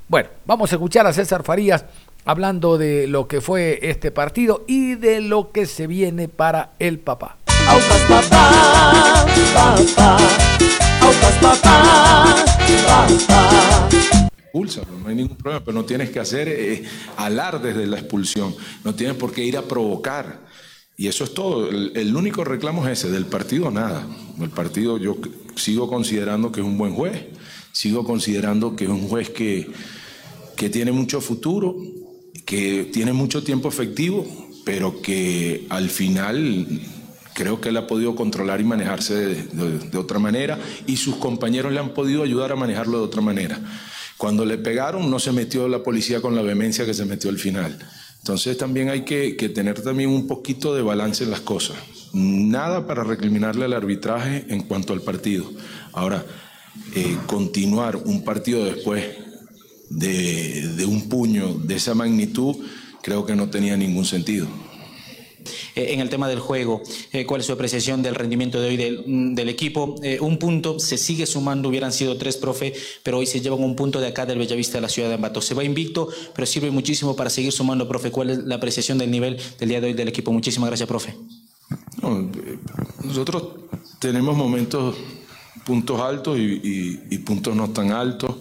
Bueno, 0.08 0.30
vamos 0.46 0.72
a 0.72 0.74
escuchar 0.74 1.06
a 1.06 1.12
César 1.12 1.44
Farías 1.44 1.84
hablando 2.24 2.78
de 2.78 3.06
lo 3.06 3.28
que 3.28 3.40
fue 3.40 3.78
este 3.82 4.10
partido 4.10 4.64
y 4.66 4.94
de 4.94 5.20
lo 5.20 5.52
que 5.52 5.66
se 5.66 5.86
viene 5.86 6.28
para 6.28 6.72
el 6.78 6.98
papá. 6.98 7.38
Autas 7.66 8.00
papá, 8.02 9.26
papá, 9.54 10.16
papá, 11.40 11.56
papá. 11.62 12.18
no 15.00 15.08
hay 15.08 15.14
ningún 15.14 15.36
problema, 15.36 15.64
pero 15.64 15.74
no 15.74 15.84
tienes 15.84 16.10
que 16.10 16.20
hacer 16.20 16.48
eh, 16.48 16.84
alardes 17.16 17.76
de 17.76 17.86
la 17.86 17.98
expulsión, 17.98 18.54
no 18.84 18.94
tienes 18.94 19.16
por 19.16 19.32
qué 19.32 19.44
ir 19.44 19.56
a 19.56 19.62
provocar. 19.62 20.46
Y 20.96 21.06
eso 21.06 21.22
es 21.22 21.32
todo. 21.32 21.70
El, 21.70 22.16
único 22.16 22.42
reclamo 22.42 22.84
es 22.88 22.98
ese, 22.98 23.10
del 23.10 23.26
partido 23.26 23.70
nada. 23.70 24.04
El 24.40 24.50
partido 24.50 24.98
yo 24.98 25.16
sigo 25.54 25.88
considerando 25.88 26.50
que 26.50 26.60
es 26.60 26.66
un 26.66 26.76
buen 26.76 26.92
juez, 26.92 27.26
sigo 27.70 28.04
considerando 28.04 28.74
que 28.74 28.84
es 28.84 28.90
un 28.90 29.08
juez 29.08 29.30
que, 29.30 29.70
que 30.56 30.68
tiene 30.68 30.90
mucho 30.90 31.20
futuro, 31.20 31.76
que 32.48 32.88
tiene 32.90 33.12
mucho 33.12 33.44
tiempo 33.44 33.68
efectivo, 33.68 34.26
pero 34.64 35.02
que 35.02 35.66
al 35.68 35.90
final 35.90 36.66
creo 37.34 37.60
que 37.60 37.68
él 37.68 37.76
ha 37.76 37.86
podido 37.86 38.16
controlar 38.16 38.62
y 38.62 38.64
manejarse 38.64 39.14
de, 39.52 39.98
otra 39.98 40.18
manera 40.18 40.58
y 40.86 40.96
sus 40.96 41.16
compañeros 41.16 41.74
le 41.74 41.78
han 41.78 41.92
podido 41.92 42.22
ayudar 42.22 42.50
a 42.50 42.56
manejarlo 42.56 43.00
de 43.00 43.04
otra 43.04 43.20
manera. 43.20 43.60
Cuando 44.16 44.46
le 44.46 44.56
pegaron 44.56 45.10
no 45.10 45.18
se 45.18 45.30
metió 45.30 45.68
la 45.68 45.82
policía 45.82 46.22
con 46.22 46.34
la 46.34 46.40
vehemencia 46.40 46.86
que 46.86 46.94
se 46.94 47.04
metió 47.04 47.28
al 47.28 47.38
final. 47.38 47.78
Entonces 48.20 48.56
también 48.56 48.88
hay 48.88 49.02
que, 49.02 49.34
tener 49.54 49.82
también 49.82 50.08
un 50.08 50.26
poquito 50.26 50.74
de 50.74 50.80
balance 50.80 51.24
en 51.24 51.30
las 51.30 51.40
cosas. 51.40 51.76
Nada 52.14 52.86
para 52.86 53.04
recriminarle 53.04 53.66
al 53.66 53.74
arbitraje 53.74 54.46
en 54.48 54.62
cuanto 54.62 54.94
al 54.94 55.02
partido. 55.02 55.52
Ahora, 55.92 56.24
eh, 56.94 57.18
continuar 57.26 57.96
un 57.96 58.24
partido 58.24 58.64
después 58.64 59.27
de 59.90 60.84
un 60.86 61.08
puño 61.08 61.54
de 61.54 61.76
esa 61.76 61.94
magnitud 61.94 62.56
creo 63.02 63.24
que 63.24 63.34
no 63.34 63.48
tenía 63.48 63.76
ningún 63.76 64.04
sentido. 64.04 64.46
Eh, 65.74 65.94
en 65.94 66.00
el 66.00 66.08
tema 66.08 66.28
del 66.28 66.40
juego, 66.40 66.82
eh, 67.12 67.24
cuál 67.26 67.40
es 67.40 67.46
su 67.46 67.52
apreciación 67.52 68.02
del 68.02 68.14
rendimiento 68.14 68.60
de 68.60 68.68
hoy 68.68 68.76
del, 68.76 69.04
mm, 69.06 69.38
equipo. 69.48 69.94
Eh, 70.02 70.18
un 70.20 70.38
punto 70.38 70.78
se 70.78 70.98
sigue 70.98 71.26
sumando, 71.26 71.68
hubieran 71.68 71.92
sido 71.92 72.16
tres, 72.16 72.36
profe, 72.36 72.74
pero 73.02 73.18
hoy 73.18 73.26
se 73.26 73.40
llevan 73.40 73.62
un 73.62 73.76
punto 73.76 74.00
de 74.00 74.08
acá 74.08 74.26
del 74.26 74.38
Bellavista 74.38 74.78
de 74.78 74.82
la 74.82 74.88
ciudad 74.88 75.08
de 75.08 75.14
Ambato. 75.14 75.40
Se 75.40 75.54
va 75.54 75.64
invicto, 75.64 76.08
pero 76.34 76.46
sirve 76.46 76.70
muchísimo 76.70 77.16
para 77.16 77.30
seguir 77.30 77.52
sumando, 77.52 77.88
profe. 77.88 78.10
¿Cuál 78.10 78.30
es 78.30 78.38
la 78.38 78.56
apreciación 78.56 78.98
del 78.98 79.10
nivel 79.10 79.38
del 79.58 79.68
día 79.68 79.80
de 79.80 79.88
hoy 79.88 79.94
del 79.94 80.08
equipo? 80.08 80.32
Muchísimas 80.32 80.68
gracias, 80.68 80.88
profe. 80.88 81.14
nosotros 83.04 83.42
tenemos 83.98 84.36
momentos, 84.36 84.96
puntos 85.64 86.00
altos 86.00 86.38
y, 86.38 87.00
y 87.10 87.18
puntos 87.18 87.54
no 87.54 87.70
tan 87.70 87.92
altos, 87.92 88.36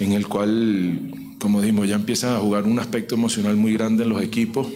en 0.00 0.12
el 0.12 0.28
cual, 0.28 1.34
como 1.40 1.60
dijimos, 1.60 1.88
ya 1.88 1.96
empiezan 1.96 2.34
a 2.34 2.38
jugar 2.40 2.64
un 2.64 2.78
aspecto 2.78 3.14
emocional 3.14 3.56
muy 3.56 3.72
grande 3.74 4.04
en 4.04 4.10
los 4.10 4.22
equipos 4.22 4.68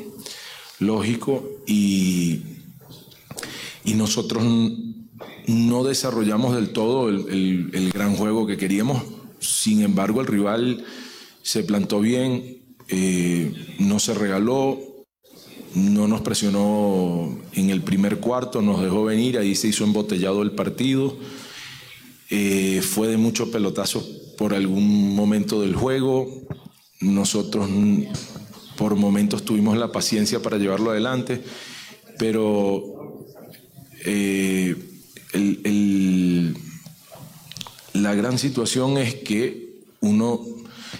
lógico 0.82 1.48
y, 1.66 2.40
y 3.84 3.94
nosotros 3.94 4.44
no 5.46 5.84
desarrollamos 5.84 6.54
del 6.54 6.70
todo 6.70 7.08
el, 7.08 7.90
gran 7.92 8.16
juego 8.16 8.46
que 8.46 8.56
queríamos. 8.56 9.02
Sin 9.38 9.82
embargo, 9.82 10.20
el 10.20 10.26
rival 10.26 10.84
se 11.42 11.64
plantó 11.64 12.00
bien, 12.00 12.62
eh, 12.88 13.52
no 13.78 13.98
se 13.98 14.14
regaló, 14.14 14.78
no 15.74 16.06
nos 16.06 16.20
presionó 16.20 17.36
en 17.54 17.70
el 17.70 17.82
primer 17.82 18.18
cuarto, 18.18 18.62
nos 18.62 18.82
dejó 18.82 19.04
venir, 19.04 19.38
ahí 19.38 19.54
se 19.54 19.68
hizo 19.68 19.84
embotellado 19.84 20.42
el 20.42 20.52
partido. 20.52 21.16
Eh, 22.30 22.80
fue 22.82 23.08
de 23.08 23.16
mucho 23.16 23.50
pelotazo 23.50 24.06
por 24.36 24.54
algún 24.54 25.14
momento 25.14 25.60
del 25.60 25.74
juego. 25.74 26.28
Nosotros 27.00 27.68
por 28.76 28.96
momentos 28.96 29.44
tuvimos 29.44 29.76
la 29.76 29.92
paciencia 29.92 30.40
para 30.40 30.58
llevarlo 30.58 30.90
adelante, 30.90 31.42
pero 32.18 33.26
eh, 34.04 34.76
la 37.92 38.14
gran 38.14 38.38
situación 38.38 38.98
es 38.98 39.14
que 39.16 39.80
uno 40.00 40.40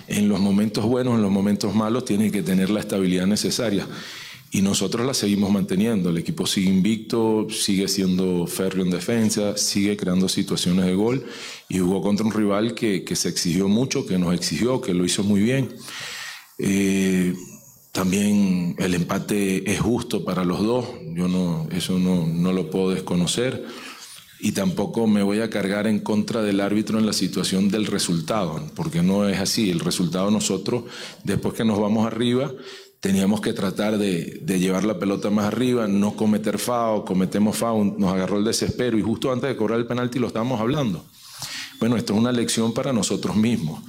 en 0.09 0.29
los 0.29 0.41
momentos 0.41 0.85
buenos, 0.85 1.15
en 1.17 1.23
los 1.23 1.31
momentos 1.31 1.75
malos, 1.75 2.05
tiene 2.05 2.31
que 2.31 2.43
tener 2.43 2.71
la 2.71 2.81
estabilidad 2.81 3.27
necesaria. 3.27 3.87
Y 4.54 4.61
nosotros 4.61 5.06
la 5.06 5.14
seguimos 5.14 5.50
manteniendo. 5.50 6.11
El 6.11 6.18
equipo 6.18 6.47
sigue 6.47 6.68
invicto, 6.68 7.47
sigue 7.49 7.88
siendo 7.88 8.47
férreo 8.47 8.85
en 8.85 8.90
defensa, 8.90 9.56
sigue 9.56 9.97
creando 9.97 10.28
situaciones 10.28 10.85
de 10.85 10.94
gol 10.94 11.25
y 11.71 11.78
jugó 11.78 12.02
contra 12.02 12.26
un 12.26 12.32
rival 12.32 12.75
que, 12.75 13.02
se 13.16 13.30
exigió 13.30 13.66
mucho, 13.66 14.04
que 14.04 14.18
nos 14.18 14.35
exigió, 14.35 14.82
que 14.82 14.92
lo 14.92 15.06
hizo 15.06 15.25
muy 15.25 15.40
bien. 15.40 15.75
Eh, 16.59 17.32
también 17.92 18.76
el 18.78 18.92
empate 18.92 19.71
es 19.73 19.80
justo 19.80 20.23
para 20.23 20.44
los 20.44 20.62
dos, 20.62 20.87
yo 21.14 21.28
no, 21.28 21.66
eso 21.73 21.99
no, 21.99 22.26
no 22.26 22.52
lo 22.52 22.68
puedo 22.68 22.90
desconocer 22.90 23.64
y 24.44 24.50
tampoco 24.52 25.06
me 25.06 25.23
voy 25.23 25.38
a 25.38 25.49
cargar 25.49 25.87
en 25.87 26.00
contra 26.00 26.42
del 26.42 26.61
árbitro 26.61 26.99
en 26.99 27.06
la 27.06 27.12
situación 27.12 27.68
del 27.68 27.87
resultado, 27.87 28.61
porque 28.75 29.00
no 29.00 29.28
es 29.28 29.38
así. 29.38 29.71
El 29.71 29.78
resultado 29.78 30.32
nosotros, 30.32 30.82
después 31.23 31.54
que 31.54 31.64
nos 31.64 31.78
vamos 31.78 32.04
arriba, 32.09 32.52
teníamos 33.02 33.40
que 33.40 33.52
tratar 33.52 33.99
de, 33.99 34.40
llevar 34.47 34.85
la 34.85 34.97
pelota 34.97 35.28
más 35.28 35.47
arriba, 35.47 35.88
no 35.88 36.14
cometer 36.14 36.56
FAO, 36.56 37.04
cometemos 37.04 37.56
FAO, 37.56 37.82
nos 37.99 38.12
agarró 38.12 38.38
el 38.38 38.44
desespero 38.44 38.97
y 38.97 39.02
justo 39.02 39.32
antes 39.32 39.50
de 39.50 39.56
cobrar 39.56 39.80
el 39.80 39.87
penalti 39.87 40.21
lo 40.21 40.28
estábamos 40.28 40.61
hablando. 40.61 41.04
Bueno, 41.80 41.97
esto 41.97 42.12
es 42.12 42.21
una 42.21 42.30
lección 42.30 42.73
para 42.73 42.92
nosotros 42.92 43.35
mismos 43.35 43.82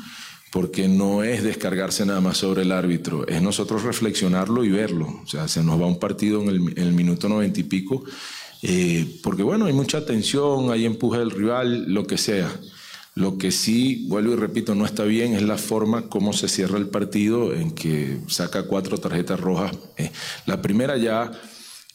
porque 0.52 0.88
no 0.88 1.24
es 1.24 1.44
descargarse 1.44 2.08
nada 2.08 2.22
más 2.22 2.40
sobre 2.40 2.64
el 2.64 2.72
árbitro, 2.72 3.28
es 3.28 3.40
nosotros 3.40 3.84
reflexionarlo 3.84 4.64
y 4.64 4.70
verlo. 4.70 5.22
O 5.24 5.28
sea, 5.28 5.48
se 5.48 5.64
nos 5.64 5.80
va 5.80 5.86
un 5.86 6.00
partido 6.00 6.42
en 6.42 6.74
el, 6.76 6.94
minuto 6.94 7.30
noventa 7.30 7.60
y 7.60 7.64
pico, 7.64 8.04
eh, 8.64 9.20
porque 9.22 9.44
bueno, 9.44 9.68
hay 9.68 9.74
mucha 9.74 10.08
tensión, 10.08 10.72
hay 10.72 10.86
empuje 10.86 11.20
del 11.20 11.30
rival, 11.30 11.86
lo 11.94 12.08
que 12.08 12.18
sea. 12.18 12.50
Lo 13.16 13.38
que 13.38 13.52
sí, 13.52 14.06
vuelvo 14.08 14.34
y 14.34 14.36
repito, 14.36 14.74
no 14.74 14.86
está 14.86 15.04
bien 15.04 15.34
es 15.34 15.44
la 15.44 15.58
forma 15.58 16.10
como 16.10 16.34
se 16.34 16.48
cierra 16.48 16.78
el 16.78 16.88
partido, 16.88 17.54
en 17.54 17.72
que 17.72 18.20
saca 18.28 18.64
cuatro 18.64 18.98
tarjetas 18.98 19.40
rojas. 19.40 19.78
Eh, 19.98 20.12
la 20.48 20.62
primera 20.62 20.98
ya 20.98 21.32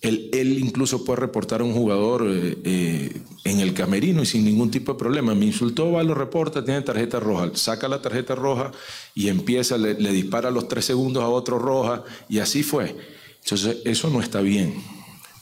él, 0.00 0.58
incluso 0.60 1.04
puede 1.04 1.20
reportar 1.20 1.60
a 1.60 1.64
un 1.64 1.72
jugador 1.72 2.24
eh, 2.28 2.56
eh, 2.64 3.22
en 3.44 3.58
el 3.58 3.74
camerino 3.74 4.22
y 4.22 4.26
sin 4.26 4.44
ningún 4.44 4.70
tipo 4.70 4.92
de 4.92 4.98
problema. 4.98 5.34
Me 5.34 5.46
insultó, 5.46 5.90
va, 5.90 6.02
lo 6.04 6.14
reporta, 6.14 6.64
tiene 6.64 6.82
tarjeta 6.82 7.18
roja. 7.18 7.50
Saca 7.54 7.88
la 7.88 8.00
tarjeta 8.00 8.34
roja 8.34 8.70
y 9.14 9.28
empieza, 9.28 9.76
le, 9.76 9.94
dispara 9.94 10.50
los 10.50 10.68
tres 10.68 10.84
segundos 10.84 11.24
a 11.24 11.28
otro 11.28 11.58
roja 11.58 12.04
y 12.28 12.38
así 12.38 12.62
fue. 12.62 12.96
Entonces, 13.42 13.78
eso 13.84 14.10
no 14.10 14.20
está 14.20 14.40
bien, 14.40 14.74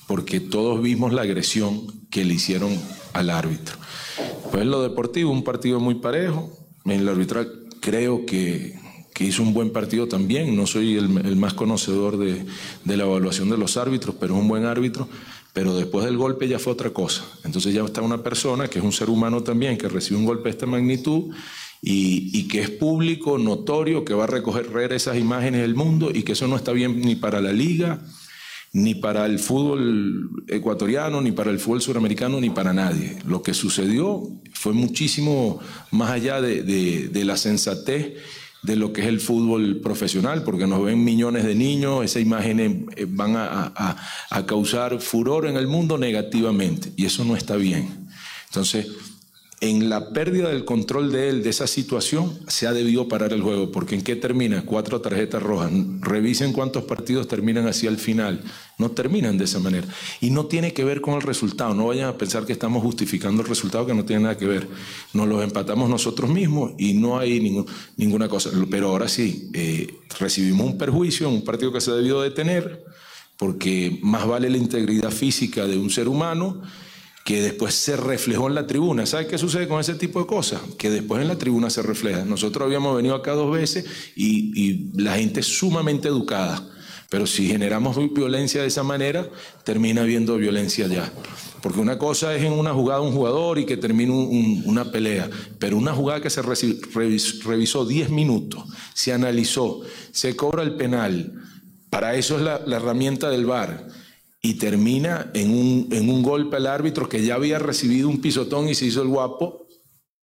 porque 0.07 0.41
todos 0.41 0.81
vimos 0.81 1.13
la 1.13 1.23
agresión 1.23 2.07
que 2.09 2.25
le 2.25 2.35
hicieron 2.35 2.79
al 3.17 3.31
árbitro. 3.31 3.77
Pues 4.51 4.67
lo 4.67 4.83
deportivo, 4.83 5.31
un 5.31 5.45
partido 5.45 5.81
muy 5.81 5.97
parejo. 5.97 6.51
En 6.85 6.93
el 7.01 7.09
arbitral 7.09 7.51
creo 7.81 8.25
que, 8.27 8.79
que 9.17 9.25
hizo 9.25 9.43
un 9.43 9.55
buen 9.55 9.71
partido 9.71 10.07
también. 10.09 10.55
No 10.55 10.67
soy 10.67 10.97
el, 10.97 11.37
más 11.37 11.55
conocedor 11.55 12.19
de, 12.19 12.45
la 12.85 13.05
evaluación 13.05 13.49
de 13.49 13.57
los 13.57 13.79
árbitros, 13.79 14.15
pero 14.21 14.35
es 14.35 14.41
un 14.41 14.47
buen 14.47 14.67
árbitro. 14.67 15.09
Pero 15.55 15.75
después 15.75 16.05
del 16.05 16.19
golpe 16.19 16.49
ya 16.49 16.59
fue 16.59 16.75
otra 16.75 16.91
cosa. 16.91 17.25
Entonces 17.43 17.73
ya 17.73 17.83
está 17.83 18.03
una 18.03 18.23
persona 18.23 18.69
que 18.69 18.79
es 18.79 18.85
un 18.85 18.93
ser 18.93 19.09
humano 19.09 19.43
también, 19.43 19.79
que 19.79 19.89
recibe 19.89 20.19
un 20.19 20.27
golpe 20.27 20.45
de 20.45 20.51
esta 20.51 20.67
magnitud 20.67 21.35
y, 21.81 22.47
que 22.49 22.61
es 22.61 22.69
público, 22.69 23.39
notorio, 23.39 24.05
que 24.05 24.13
va 24.13 24.25
a 24.25 24.27
recoger 24.27 24.93
esas 24.93 25.17
imágenes 25.17 25.63
del 25.63 25.75
mundo 25.75 26.11
y 26.13 26.23
que 26.23 26.33
eso 26.33 26.47
no 26.47 26.57
está 26.57 26.73
bien 26.73 27.01
ni 27.01 27.15
para 27.15 27.41
la 27.41 27.53
liga, 27.53 28.03
ni 28.77 28.95
para 28.95 29.25
el 29.25 29.39
fútbol 29.39 30.45
ecuatoriano, 30.49 31.23
ni 31.23 31.33
para 31.33 31.51
el 31.51 31.59
fútbol 31.59 31.81
suramericano, 31.81 32.39
ni 32.39 32.51
para 32.51 32.75
nadie. 32.75 33.17
Lo 33.27 33.43
que 33.43 33.55
sucedió 33.55 34.29
fue 34.53 34.75
muchísimo 34.75 35.61
más 35.93 36.11
allá 36.11 36.43
de, 36.43 37.11
la 37.25 37.39
sensatez 37.39 38.19
de 38.63 38.77
lo 38.77 38.93
que 38.93 39.01
es 39.01 39.07
el 39.07 39.21
fútbol 39.21 39.81
profesional, 39.81 40.43
porque 40.45 40.67
nos 40.67 40.85
ven 40.85 41.03
millones 41.03 41.45
de 41.45 41.55
niños, 41.55 42.05
esas 42.05 42.21
imágenes 42.21 42.83
eh, 42.97 43.07
van 43.09 43.37
a, 43.37 43.97
a 44.29 44.45
causar 44.45 45.01
furor 45.01 45.47
en 45.47 45.57
el 45.57 45.69
mundo 45.69 45.97
negativamente, 45.97 46.93
y 46.97 47.07
eso 47.07 47.25
no 47.25 47.35
está 47.35 47.57
bien. 47.57 48.09
Entonces, 48.49 48.89
en 49.61 49.89
la 49.89 50.11
pérdida 50.11 50.51
del 50.51 50.67
control 50.67 51.11
de 51.11 51.31
él, 51.31 51.43
de 51.43 51.49
esa 51.49 51.67
situación, 51.67 52.39
se 52.47 52.67
ha 52.67 52.75
debido 52.75 53.09
parar 53.09 53.33
el 53.33 53.41
juego, 53.41 53.73
porque 53.73 53.95
¿en 53.95 54.03
qué 54.03 54.15
termina? 54.15 54.67
Cuatro 54.67 55.01
tarjetas 55.01 55.43
rojas. 55.43 55.73
Revisen 56.01 56.53
cuántos 56.53 56.85
partidos 56.85 57.27
terminan 57.27 57.67
hacia 57.67 57.89
el 57.89 57.97
final. 57.97 58.43
No 58.77 58.91
terminan 58.91 59.39
de 59.39 59.45
esa 59.45 59.59
manera. 59.59 59.89
Y 60.21 60.29
no 60.29 60.45
tiene 60.45 60.75
que 60.75 60.85
ver 60.85 61.01
con 61.01 61.15
el 61.15 61.23
resultado. 61.23 61.73
No 61.75 61.87
vayan 61.87 62.09
a 62.09 62.19
pensar 62.19 62.45
que 62.45 62.53
estamos 62.53 62.83
justificando 62.83 63.43
el 63.43 63.49
resultado 63.49 63.87
que 63.87 63.95
no 63.95 64.05
tiene 64.05 64.25
nada 64.25 64.37
que 64.37 64.47
ver. 64.47 64.69
Nos 65.15 65.27
los 65.27 65.43
empatamos 65.43 65.89
nosotros 65.89 66.29
mismos 66.29 66.73
y 66.77 66.93
no 66.93 67.19
hay 67.19 67.41
ninguna 67.97 68.29
cosa. 68.29 68.51
Pero 68.71 68.89
ahora 68.89 69.09
sí, 69.09 69.51
eh, 69.55 69.87
recibimos 70.21 70.67
un 70.67 70.77
perjuicio 70.77 71.29
en 71.29 71.35
un 71.35 71.45
partido 71.45 71.73
que 71.73 71.81
se 71.81 71.91
ha 71.91 71.95
debido 71.95 72.21
detener, 72.21 72.85
porque 73.39 73.99
más 74.03 74.27
vale 74.27 74.51
la 74.51 74.59
integridad 74.59 75.11
física 75.11 75.67
de 75.67 75.79
un 75.79 75.89
ser 75.89 76.09
humano 76.09 76.61
que 77.27 77.43
después 77.43 77.75
se 77.75 77.97
reflejó 77.97 78.47
en 78.47 78.55
la 78.55 78.69
tribuna. 78.69 79.05
¿Sabe 79.05 79.27
qué 79.27 79.37
sucede 79.37 79.67
con 79.67 79.81
ese 79.81 79.97
tipo 79.97 80.21
de 80.21 80.27
cosas? 80.27 80.61
Que 80.79 80.91
después 80.91 81.21
en 81.21 81.27
la 81.27 81.37
tribuna 81.37 81.71
se 81.71 81.83
refleja. 81.83 82.25
Nosotros 82.25 82.65
habíamos 82.65 82.95
venido 82.95 83.17
acá 83.17 83.33
dos 83.33 83.53
veces 83.53 83.85
y, 84.15 84.93
la 84.95 85.17
gente 85.17 85.41
es 85.41 85.47
sumamente 85.47 86.07
educada. 86.07 86.65
Pero 87.11 87.27
si 87.27 87.49
generamos 87.49 87.97
violencia 88.15 88.61
de 88.61 88.69
esa 88.69 88.85
manera, 88.85 89.29
termina 89.65 90.03
habiendo 90.03 90.37
violencia 90.37 90.87
ya. 90.87 91.13
Porque 91.63 91.81
una 91.81 91.99
cosa 91.99 92.33
es 92.33 92.45
en 92.45 92.53
una 92.53 92.73
jugada 92.73 93.01
un 93.01 93.13
jugador 93.13 93.59
y 93.59 93.67
que 93.67 93.77
termine 93.77 94.13
una 94.65 94.93
pelea, 94.93 95.29
pero 95.59 95.79
una 95.79 95.95
jugada 95.95 96.21
que 96.21 96.31
se 96.31 96.43
revisó 96.43 97.85
10 97.85 98.11
minutos, 98.11 98.63
se 98.95 99.13
analizó, 99.13 99.81
se 100.13 100.37
cobra 100.37 100.63
el 100.63 100.77
penal, 100.77 101.33
para 101.91 102.15
eso 102.15 102.37
es 102.37 102.43
la, 102.43 102.61
la 102.65 102.77
herramienta 102.77 103.31
del 103.31 103.47
VAR 103.47 103.89
y 104.41 104.55
termina 104.55 105.31
en 105.35 105.51
un, 105.51 105.89
en 105.91 106.09
un 106.09 106.23
golpe 106.23 106.57
al 106.57 106.67
árbitro 106.67 107.09
que 107.09 107.25
ya 107.25 107.35
había 107.35 107.59
recibido 107.59 108.09
un 108.09 108.21
pisotón 108.21 108.69
y 108.69 108.75
se 108.75 108.87
hizo 108.87 109.03
el 109.03 109.09
guapo 109.09 109.67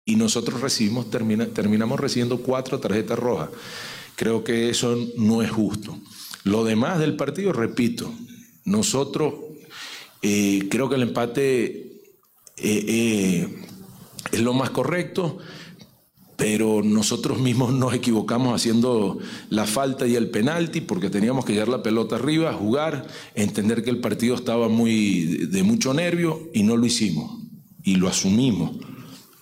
y 0.06 0.16
nosotros 0.16 0.62
recibimos, 0.62 1.10
termina, 1.10 1.48
terminamos 1.48 2.00
recibiendo 2.00 2.42
cuatro 2.42 2.80
tarjetas 2.80 3.18
rojas. 3.18 3.50
Creo 4.16 4.44
que 4.44 4.70
eso 4.70 4.98
no 5.18 5.42
es 5.42 5.52
justo. 5.52 5.98
Lo 6.44 6.64
demás 6.64 7.00
del 7.00 7.16
partido, 7.16 7.54
repito, 7.54 8.12
nosotros 8.66 9.34
eh, 10.22 10.68
creo 10.70 10.90
que 10.90 10.96
el 10.96 11.04
empate 11.04 11.66
eh, 11.68 12.02
eh, 12.58 13.48
es 14.32 14.40
lo 14.42 14.54
más 14.54 14.70
correcto 14.70 15.40
pero 16.42 16.82
nosotros 16.84 17.38
mismos 17.38 17.72
nos 17.72 17.94
equivocamos 17.94 18.56
haciendo 18.56 19.20
la 19.52 19.68
falta 19.68 20.08
y 20.08 20.16
el 20.16 20.32
penalti 20.32 20.82
porque 20.82 21.12
teníamos 21.12 21.46
que 21.46 21.54
llevar 21.54 21.68
la 21.68 21.84
pelota 21.84 22.16
arriba, 22.16 22.52
jugar, 22.52 23.06
entender 23.36 23.84
que 23.84 23.92
el 23.92 24.00
partido 24.00 24.34
estaba 24.34 24.68
muy 24.68 25.46
de 25.52 25.62
mucho 25.62 25.94
nervio 25.94 26.50
y 26.52 26.64
no 26.64 26.78
lo 26.78 26.88
hicimos 26.88 27.44
y 27.84 27.98
lo 27.98 28.08
asumimos. 28.08 28.72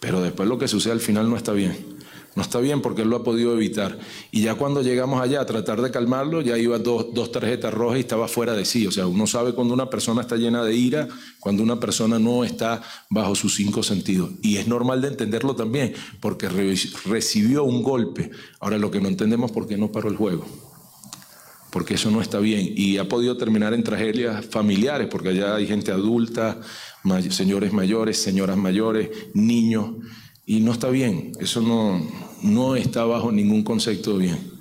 Pero 0.01 0.21
después 0.21 0.49
lo 0.49 0.59
que 0.59 0.67
sucede 0.67 0.91
al 0.91 0.99
final 0.99 1.29
no 1.29 1.37
está 1.37 1.53
bien. 1.53 1.77
No 2.35 2.43
está 2.43 2.59
bien 2.59 2.81
porque 2.81 3.01
él 3.01 3.09
lo 3.09 3.17
ha 3.17 3.23
podido 3.23 3.53
evitar. 3.53 3.97
Y 4.31 4.41
ya 4.43 4.55
cuando 4.55 4.81
llegamos 4.81 5.21
allá 5.21 5.41
a 5.41 5.45
tratar 5.45 5.81
de 5.81 5.91
calmarlo, 5.91 6.41
ya 6.41 6.57
iba 6.57 6.77
dos, 6.77 7.07
dos 7.13 7.31
tarjetas 7.31 7.73
rojas 7.73 7.97
y 7.97 8.01
estaba 8.01 8.27
fuera 8.27 8.53
de 8.53 8.65
sí. 8.65 8.85
O 8.87 8.91
sea, 8.91 9.07
uno 9.07 9.25
sabe 9.27 9.53
cuando 9.53 9.73
una 9.73 9.89
persona 9.89 10.21
está 10.21 10.35
llena 10.35 10.63
de 10.63 10.75
ira, 10.75 11.07
cuando 11.39 11.63
una 11.63 11.79
persona 11.79 12.19
no 12.19 12.43
está 12.43 12.81
bajo 13.09 13.35
sus 13.35 13.55
cinco 13.55 13.83
sentidos. 13.83 14.31
Y 14.41 14.57
es 14.57 14.67
normal 14.67 15.01
de 15.01 15.09
entenderlo 15.09 15.55
también, 15.55 15.93
porque 16.19 16.47
recibió 17.05 17.63
un 17.63 17.81
golpe. 17.81 18.29
Ahora 18.59 18.77
lo 18.77 18.91
que 18.91 19.01
no 19.01 19.07
entendemos 19.07 19.49
es 19.49 19.53
por 19.53 19.67
qué 19.67 19.77
no 19.77 19.91
paró 19.91 20.09
el 20.09 20.15
juego 20.15 20.45
porque 21.71 21.93
eso 21.93 22.09
no 22.09 22.19
está 22.19 22.39
bien. 22.39 22.73
Y 22.75 22.97
ha 22.97 23.07
podido 23.07 23.37
terminar 23.37 23.75
en 23.75 23.83
tragedias 23.83 24.43
familiares, 24.47 25.07
porque 25.09 25.29
allá 25.29 25.55
hay 25.55 25.67
gente 25.67 25.91
adulta, 25.91 26.59
señores 27.29 27.73
mayores, 27.73 28.19
señoras 28.19 28.57
mayores, 28.57 29.09
niños 29.35 29.91
y 30.49 30.61
no 30.61 30.71
está 30.71 30.89
bien, 30.89 31.33
eso 31.39 31.61
no, 31.61 32.01
no 32.41 32.75
está 32.75 33.05
bajo 33.05 33.31
ningún 33.31 33.61
concepto 33.61 34.17
bien. 34.17 34.51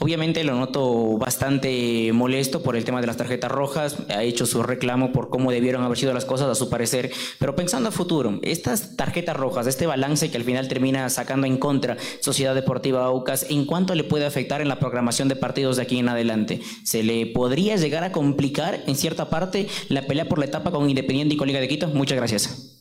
Obviamente 0.00 0.42
lo 0.42 0.56
noto 0.56 1.16
bastante 1.16 2.10
molesto 2.12 2.60
por 2.64 2.74
el 2.74 2.84
tema 2.84 3.00
de 3.00 3.06
las 3.06 3.18
tarjetas 3.18 3.48
rojas, 3.48 3.98
ha 4.08 4.24
hecho 4.24 4.46
su 4.46 4.64
reclamo 4.64 5.12
por 5.12 5.30
cómo 5.30 5.52
debieron 5.52 5.84
haber 5.84 5.96
sido 5.96 6.12
las 6.12 6.24
cosas 6.24 6.48
a 6.48 6.56
su 6.56 6.68
parecer, 6.68 7.12
pero 7.38 7.54
pensando 7.54 7.90
a 7.90 7.92
futuro, 7.92 8.40
estas 8.42 8.96
tarjetas 8.96 9.36
rojas, 9.36 9.68
este 9.68 9.86
balance 9.86 10.28
que 10.28 10.38
al 10.38 10.42
final 10.42 10.66
termina 10.66 11.08
sacando 11.08 11.46
en 11.46 11.56
contra 11.56 11.98
Sociedad 12.18 12.56
Deportiva 12.56 13.04
Aucas, 13.04 13.46
¿en 13.48 13.64
cuánto 13.64 13.94
le 13.94 14.02
puede 14.02 14.26
afectar 14.26 14.60
en 14.60 14.66
la 14.66 14.80
programación 14.80 15.28
de 15.28 15.36
partidos 15.36 15.76
de 15.76 15.82
aquí 15.82 16.00
en 16.00 16.08
adelante? 16.08 16.60
¿Se 16.82 17.04
le 17.04 17.26
podría 17.26 17.76
llegar 17.76 18.02
a 18.02 18.10
complicar 18.10 18.82
en 18.88 18.96
cierta 18.96 19.30
parte 19.30 19.68
la 19.88 20.04
pelea 20.04 20.28
por 20.28 20.40
la 20.40 20.46
etapa 20.46 20.72
con 20.72 20.90
Independiente 20.90 21.36
y 21.36 21.38
Coliga 21.38 21.60
de 21.60 21.68
Quito? 21.68 21.86
Muchas 21.86 22.18
gracias. 22.18 22.72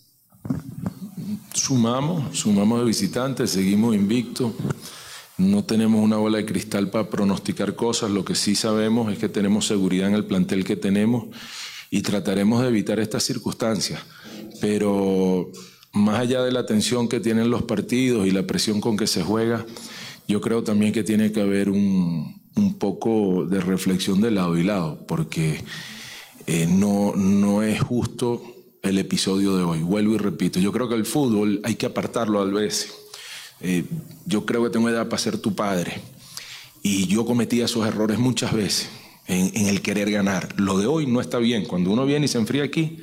Sumamos, 1.54 2.38
sumamos 2.38 2.80
de 2.80 2.86
visitantes, 2.86 3.52
seguimos 3.52 3.94
invictos. 3.94 4.54
No 5.38 5.64
tenemos 5.64 6.02
una 6.02 6.18
bola 6.18 6.38
de 6.38 6.46
cristal 6.46 6.90
para 6.90 7.10
pronosticar 7.10 7.76
cosas, 7.76 8.12
lo 8.12 8.24
que 8.24 8.36
sí 8.36 8.56
sabemos 8.56 9.12
es 9.12 9.20
que 9.20 9.28
tenemos 9.28 9.68
seguridad 9.68 10.08
en 10.08 10.16
el 10.16 10.26
plantel 10.26 10.64
que 10.64 10.76
tenemos 10.76 11.26
y 11.90 12.02
trataremos 12.02 12.62
de 12.62 12.70
evitar 12.70 13.00
estas 13.00 13.24
circunstancias. 13.24 14.02
Pero 14.62 15.52
más 15.92 16.20
allá 16.20 16.42
de 16.44 16.52
la 16.52 16.66
tensión 16.66 17.10
que 17.10 17.20
tienen 17.20 17.50
los 17.50 17.64
partidos 17.64 18.28
y 18.28 18.32
la 18.32 18.48
presión 18.48 18.80
con 18.80 18.96
que 18.96 19.08
se 19.08 19.24
juega, 19.24 19.66
yo 20.28 20.40
creo 20.40 20.64
también 20.64 20.94
que 20.94 21.04
tiene 21.04 21.32
que 21.32 21.42
haber 21.42 21.70
un, 21.70 22.42
un 22.56 22.78
poco 22.78 23.46
de 23.46 23.60
reflexión 23.60 24.22
de 24.22 24.32
lado 24.32 24.58
y 24.58 24.64
lado, 24.64 25.06
porque 25.08 25.64
eh, 26.48 26.68
no, 26.70 27.14
no 27.16 27.64
es 27.64 27.82
justo 27.82 28.42
el 28.82 28.98
episodio 28.98 29.56
de 29.56 29.64
hoy. 29.64 29.80
Vuelvo 29.80 30.16
y 30.16 30.18
repito, 30.18 30.60
yo 30.60 30.72
creo 30.72 30.90
que 30.90 30.96
el 30.96 31.06
fútbol 31.06 31.62
hay 31.64 31.76
que 31.76 31.86
apartarlo 31.86 32.40
a 32.40 32.46
veces. 32.46 32.94
Eh, 33.62 33.86
yo 34.26 34.46
creo 34.46 34.64
que 34.64 34.70
tengo 34.70 34.90
edad 34.90 35.08
para 35.08 35.22
ser 35.22 35.38
tu 35.38 35.56
padre. 35.56 36.02
Y 36.82 37.06
yo 37.08 37.26
cometí 37.26 37.62
esos 37.62 37.86
errores 37.86 38.18
muchas 38.18 38.54
veces 38.54 38.90
en, 39.28 39.68
el 39.68 39.82
querer 39.82 40.10
ganar. 40.10 40.60
Lo 40.60 40.78
de 40.78 40.88
hoy 40.88 41.06
no 41.06 41.22
está 41.22 41.38
bien. 41.38 41.66
Cuando 41.66 41.92
uno 41.92 42.06
viene 42.06 42.26
y 42.26 42.30
se 42.30 42.40
enfría 42.40 42.64
aquí, 42.64 42.98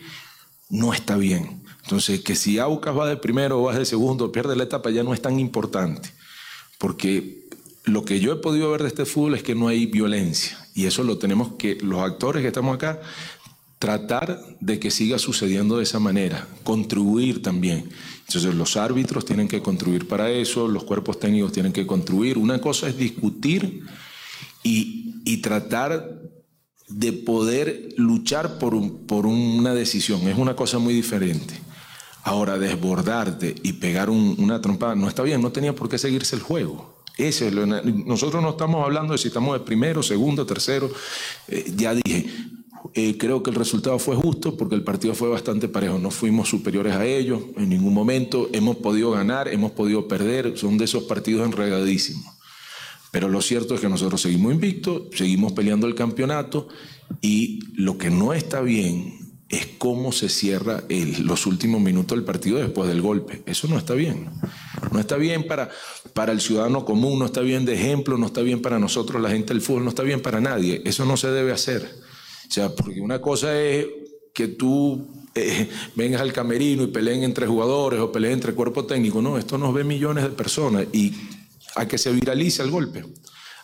no 0.69 0.93
está 0.93 1.17
bien. 1.17 1.63
Entonces, 1.85 2.21
que 2.21 2.35
si 2.35 2.59
Aucas 2.59 2.97
va 2.97 3.09
de 3.09 3.17
primero 3.17 3.61
o 3.61 3.63
va 3.65 3.79
de 3.79 3.85
segundo, 3.85 4.33
pierde 4.33 4.57
la 4.57 4.65
etapa, 4.65 4.91
ya 4.91 5.03
no 5.03 5.15
es 5.15 5.23
tan 5.23 5.39
importante. 5.39 6.13
Porque 6.79 7.49
lo 7.85 8.05
que 8.05 8.21
yo 8.21 8.33
he 8.33 8.37
podido 8.37 8.71
ver 8.71 8.83
de 8.83 8.89
este 8.89 9.07
fútbol 9.07 9.35
es 9.35 9.43
que 9.43 9.55
no 9.55 9.69
hay 9.69 9.87
violencia. 9.87 10.59
Y 10.75 10.87
eso 10.87 11.03
lo 11.03 11.19
tenemos 11.19 11.55
que, 11.59 11.77
los 11.81 12.01
actores 12.01 12.43
que 12.43 12.49
estamos 12.49 12.75
acá, 12.75 13.01
tratar 13.79 14.43
de 14.61 14.81
que 14.81 14.91
siga 14.91 15.19
sucediendo 15.19 15.77
de 15.77 15.85
esa 15.85 16.01
manera, 16.01 16.49
contribuir 16.65 17.43
también. 17.43 17.89
Entonces 18.27 18.55
los 18.55 18.77
árbitros 18.77 19.25
tienen 19.25 19.49
que 19.49 19.63
contribuir 19.63 20.09
para 20.09 20.31
eso, 20.31 20.69
los 20.69 20.85
cuerpos 20.85 21.21
técnicos 21.21 21.53
tienen 21.53 21.73
que 21.73 21.87
contribuir. 21.87 22.39
Una 22.39 22.61
cosa 22.61 22.89
es 22.89 22.97
discutir 22.97 23.83
y, 24.63 25.15
y 25.25 25.39
tratar 25.39 26.21
de 26.89 27.13
poder 27.13 27.91
luchar 27.97 28.59
por, 28.59 29.07
por, 29.07 29.27
una 29.27 29.75
decisión, 29.75 30.27
es 30.27 30.39
una 30.39 30.57
cosa 30.57 30.79
muy 30.79 30.95
diferente. 30.95 31.55
Ahora, 32.25 32.59
desbordarte 32.59 33.55
y 33.63 33.75
pegar 33.75 34.11
una 34.11 34.61
trompada 34.61 34.95
no 34.95 35.09
está 35.09 35.23
bien, 35.23 35.41
no 35.41 35.53
tenía 35.53 35.75
por 35.75 35.89
qué 35.89 35.99
seguirse 35.99 36.35
el 36.35 36.43
juego. 36.43 36.99
Ese, 37.17 37.51
nosotros 37.51 38.43
no 38.43 38.51
estamos 38.51 38.85
hablando 38.85 39.13
de 39.13 39.19
si 39.19 39.29
estamos 39.29 39.59
de 39.59 39.65
primero, 39.65 40.03
segundo, 40.03 40.47
tercero. 40.47 40.91
Eh, 41.49 41.73
ya 41.75 41.95
dije, 41.95 42.29
eh, 42.95 43.17
creo 43.19 43.43
que 43.43 43.51
el 43.51 43.57
resultado 43.57 43.99
fue 43.99 44.17
justo 44.17 44.57
porque 44.57 44.75
el 44.75 44.83
partido 44.83 45.15
fue 45.15 45.29
bastante 45.29 45.69
parejo. 45.69 45.99
No 45.99 46.11
fuimos 46.11 46.49
superiores 46.49 46.95
a 46.95 47.05
ellos 47.05 47.41
en 47.57 47.69
ningún 47.69 47.95
momento. 47.95 48.49
Hemos 48.53 48.77
podido 48.77 49.11
ganar, 49.11 49.49
hemos 49.49 49.73
podido 49.73 50.09
perder. 50.09 50.57
Son 50.57 50.79
de 50.79 50.85
esos 50.85 51.05
partidos 51.05 51.47
enredadísimos. 51.47 52.39
Pero 53.11 53.29
lo 53.29 53.41
cierto 53.41 53.75
es 53.75 53.81
que 53.81 53.89
nosotros 53.89 54.21
seguimos 54.21 54.53
invictos, 54.53 55.03
seguimos 55.15 55.53
peleando 55.53 55.87
el 55.87 55.95
campeonato 55.95 56.69
y 57.23 57.61
lo 57.75 57.97
que 57.97 58.11
no 58.11 58.35
está 58.35 58.61
bien 58.61 59.19
es 59.49 59.67
cómo 59.79 60.13
se 60.13 60.29
cierra 60.29 60.85
los 60.89 61.47
últimos 61.47 61.81
minutos 61.81 62.17
del 62.17 62.25
partido 62.25 62.59
después 62.59 62.87
del 62.89 63.01
golpe. 63.01 63.43
Eso 63.47 63.67
no 63.67 63.79
está 63.79 63.95
bien. 63.95 64.29
No 64.93 65.01
está 65.01 65.17
bien 65.17 65.47
para, 65.47 65.71
para 66.13 66.33
el 66.33 66.41
ciudadano 66.41 66.85
común, 66.85 67.19
no 67.19 67.25
está 67.25 67.41
bien 67.41 67.65
de 67.65 67.75
ejemplo, 67.75 68.19
no 68.19 68.27
está 68.27 68.43
bien 68.43 68.61
para 68.61 68.79
nosotros, 68.79 69.23
la 69.23 69.31
gente 69.31 69.55
del 69.55 69.63
fútbol, 69.63 69.85
no 69.85 69.89
está 69.89 70.03
bien 70.03 70.21
para 70.21 70.41
nadie. 70.41 70.83
Eso 70.85 71.07
no 71.07 71.17
se 71.17 71.31
debe 71.31 71.53
hacer. 71.53 72.08
O 72.49 72.51
sea, 72.51 72.75
porque 72.75 73.01
una 73.01 73.21
cosa 73.21 73.61
es 73.61 73.87
que 74.33 74.49
tú 74.49 75.07
eh, 75.35 75.69
vengas 75.95 76.23
al 76.23 76.33
camerino 76.33 76.83
y 76.83 76.89
peleen 76.89 77.23
entre 77.23 77.47
jugadores 77.47 78.01
o 78.01 78.11
peleen 78.11 78.35
entre 78.35 78.55
cuerpo 78.55 78.87
técnico. 78.87 79.21
No, 79.21 79.39
esto 79.39 79.59
nos 79.59 79.75
ve 79.75 79.85
millones 79.85 80.25
de 80.25 80.31
personas 80.31 80.87
y 80.93 81.15
a 81.77 81.87
que 81.87 81.99
se 81.99 82.13
viralice 82.13 82.63
el 82.63 82.71
golpe 82.71 83.05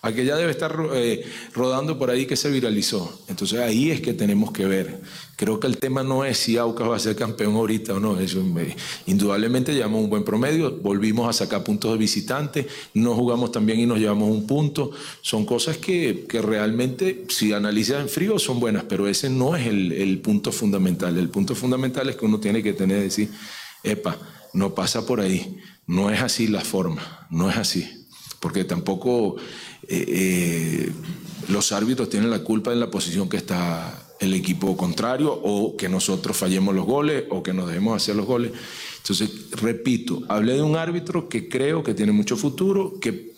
a 0.04 0.12
que 0.12 0.26
ya 0.26 0.36
debe 0.36 0.50
estar 0.50 0.76
eh, 0.92 1.24
rodando 1.54 1.98
por 1.98 2.10
ahí 2.10 2.26
que 2.26 2.36
se 2.36 2.50
viralizó. 2.50 3.20
Entonces 3.26 3.58
ahí 3.60 3.90
es 3.90 4.02
que 4.02 4.12
tenemos 4.12 4.52
que 4.52 4.66
ver. 4.66 5.00
Creo 5.36 5.58
que 5.58 5.66
el 5.66 5.78
tema 5.78 6.02
no 6.02 6.26
es 6.26 6.36
si 6.36 6.58
Aucas 6.58 6.90
va 6.90 6.96
a 6.96 6.98
ser 6.98 7.16
campeón 7.16 7.54
ahorita 7.54 7.94
o 7.94 8.00
no. 8.00 8.20
Eso, 8.20 8.44
indudablemente 9.06 9.72
llevamos 9.72 10.04
un 10.04 10.10
buen 10.10 10.22
promedio, 10.22 10.76
volvimos 10.76 11.26
a 11.26 11.32
sacar 11.32 11.64
puntos 11.64 11.92
de 11.92 11.96
visitante, 11.98 12.66
no 12.92 13.14
jugamos 13.14 13.50
también 13.50 13.80
y 13.80 13.86
nos 13.86 13.98
llevamos 13.98 14.28
un 14.28 14.46
punto. 14.46 14.90
Son 15.22 15.46
cosas 15.46 15.78
que, 15.78 16.26
que 16.28 16.42
realmente, 16.42 17.24
si 17.30 17.54
analizas 17.54 18.02
en 18.02 18.10
frío, 18.10 18.38
son 18.38 18.60
buenas, 18.60 18.84
pero 18.84 19.08
ese 19.08 19.30
no 19.30 19.56
es 19.56 19.66
el, 19.66 19.90
el 19.90 20.18
punto 20.18 20.52
fundamental. 20.52 21.16
El 21.16 21.30
punto 21.30 21.54
fundamental 21.54 22.10
es 22.10 22.16
que 22.16 22.26
uno 22.26 22.38
tiene 22.40 22.62
que 22.62 22.74
tener, 22.74 23.00
decir, 23.00 23.30
epa, 23.82 24.18
no 24.52 24.74
pasa 24.74 25.06
por 25.06 25.20
ahí. 25.20 25.56
No 25.86 26.10
es 26.10 26.20
así 26.20 26.46
la 26.46 26.60
forma, 26.60 27.26
no 27.30 27.48
es 27.48 27.56
así. 27.56 28.06
Porque 28.40 28.64
tampoco 28.64 29.36
eh, 29.88 30.04
eh, 30.08 30.92
los 31.48 31.72
árbitros 31.72 32.08
tienen 32.08 32.30
la 32.30 32.40
culpa 32.40 32.72
en 32.72 32.80
la 32.80 32.90
posición 32.90 33.28
que 33.28 33.36
está 33.36 34.00
el 34.20 34.34
equipo 34.34 34.76
contrario 34.76 35.32
o 35.32 35.76
que 35.76 35.88
nosotros 35.88 36.36
fallemos 36.36 36.74
los 36.74 36.86
goles 36.86 37.24
o 37.30 37.42
que 37.42 37.52
nos 37.52 37.66
debemos 37.66 37.96
hacer 37.96 38.16
los 38.16 38.26
goles. 38.26 38.52
Entonces, 38.98 39.50
repito, 39.50 40.22
hablé 40.28 40.54
de 40.54 40.62
un 40.62 40.76
árbitro 40.76 41.28
que 41.28 41.48
creo 41.48 41.82
que 41.82 41.94
tiene 41.94 42.12
mucho 42.12 42.36
futuro, 42.36 42.98
que 43.00 43.34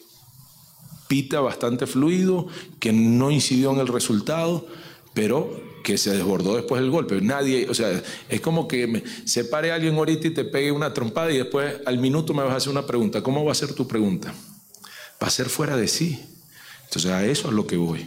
pita 1.09 1.41
bastante 1.41 1.87
fluido, 1.87 2.47
que 2.79 2.93
no 2.93 3.31
incidió 3.31 3.73
en 3.73 3.81
el 3.81 3.89
resultado, 3.89 4.67
pero 5.15 5.51
que 5.83 5.99
se 5.99 6.11
desbordó 6.11 6.57
después 6.57 6.81
del 6.81 6.91
golpe. 6.91 7.21
Nadie, 7.21 7.69
o 7.69 7.75
sea, 7.75 8.03
es 8.29 8.41
como 8.41 8.67
que 8.67 9.05
se 9.25 9.45
pare 9.45 9.73
alguien 9.73 9.95
ahorita 9.95 10.29
y 10.29 10.31
te 10.31 10.45
pegue 10.45 10.73
una 10.73 10.93
trompada 10.93 11.31
y 11.31 11.39
después 11.39 11.77
al 11.87 11.99
minuto 11.99 12.35
me 12.35 12.43
vas 12.43 12.53
a 12.53 12.57
hacer 12.57 12.71
una 12.71 12.87
pregunta. 12.87 13.23
¿Cómo 13.23 13.45
va 13.45 13.53
a 13.53 13.55
ser 13.55 13.73
tu 13.73 13.87
pregunta? 13.87 14.35
Va 15.23 15.29
a 15.29 15.31
ser 15.31 15.49
fuera 15.49 15.77
de 15.77 15.89
sí. 15.89 16.21
Entonces 16.87 17.11
a 17.11 17.25
eso 17.25 17.49
es 17.49 17.55
lo 17.55 17.66
que 17.66 17.77
voy. 17.77 18.07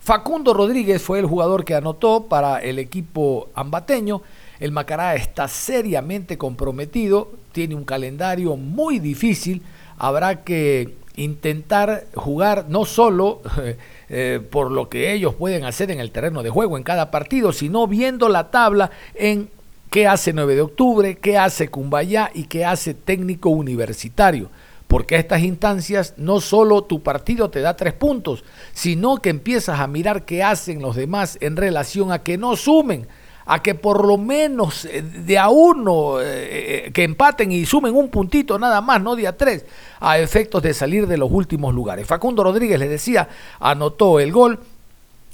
Facundo 0.00 0.54
Rodríguez 0.54 1.02
fue 1.02 1.18
el 1.18 1.26
jugador 1.26 1.64
que 1.64 1.74
anotó 1.74 2.26
para 2.28 2.60
el 2.60 2.78
equipo 2.78 3.50
ambateño. 3.54 4.22
El 4.60 4.72
Macará 4.72 5.14
está 5.14 5.48
seriamente 5.48 6.38
comprometido, 6.38 7.30
tiene 7.52 7.74
un 7.74 7.84
calendario 7.84 8.56
muy 8.56 9.00
difícil. 9.00 9.62
Habrá 9.98 10.44
que 10.44 10.94
intentar 11.16 12.06
jugar 12.14 12.66
no 12.68 12.84
solo 12.84 13.42
eh, 14.08 14.40
por 14.50 14.70
lo 14.70 14.88
que 14.88 15.12
ellos 15.12 15.34
pueden 15.34 15.64
hacer 15.64 15.90
en 15.90 16.00
el 16.00 16.10
terreno 16.10 16.42
de 16.42 16.50
juego 16.50 16.78
en 16.78 16.84
cada 16.84 17.10
partido, 17.10 17.52
sino 17.52 17.86
viendo 17.86 18.28
la 18.28 18.50
tabla 18.50 18.90
en 19.14 19.50
qué 19.90 20.06
hace 20.06 20.32
9 20.32 20.54
de 20.54 20.60
octubre, 20.62 21.16
qué 21.16 21.36
hace 21.36 21.68
Cumbayá 21.68 22.30
y 22.32 22.44
qué 22.44 22.64
hace 22.64 22.94
técnico 22.94 23.50
universitario 23.50 24.48
porque 24.88 25.16
a 25.16 25.18
estas 25.18 25.42
instancias 25.42 26.14
no 26.16 26.40
solo 26.40 26.82
tu 26.82 27.02
partido 27.02 27.50
te 27.50 27.60
da 27.60 27.76
tres 27.76 27.92
puntos, 27.92 28.42
sino 28.72 29.18
que 29.18 29.28
empiezas 29.28 29.78
a 29.78 29.86
mirar 29.86 30.24
qué 30.24 30.42
hacen 30.42 30.80
los 30.80 30.96
demás 30.96 31.36
en 31.40 31.56
relación 31.56 32.10
a 32.10 32.22
que 32.22 32.38
no 32.38 32.56
sumen, 32.56 33.06
a 33.44 33.62
que 33.62 33.74
por 33.74 34.06
lo 34.06 34.16
menos 34.16 34.86
eh, 34.86 35.02
de 35.02 35.38
a 35.38 35.50
uno 35.50 36.20
eh, 36.20 36.86
eh, 36.86 36.92
que 36.92 37.04
empaten 37.04 37.52
y 37.52 37.66
sumen 37.66 37.94
un 37.94 38.08
puntito 38.08 38.58
nada 38.58 38.80
más, 38.80 39.02
no 39.02 39.14
de 39.14 39.28
a 39.28 39.36
tres, 39.36 39.66
a 40.00 40.18
efectos 40.18 40.62
de 40.62 40.72
salir 40.72 41.06
de 41.06 41.18
los 41.18 41.30
últimos 41.30 41.74
lugares. 41.74 42.06
Facundo 42.06 42.42
Rodríguez 42.42 42.78
les 42.78 42.90
decía, 42.90 43.28
anotó 43.60 44.20
el 44.20 44.32
gol. 44.32 44.58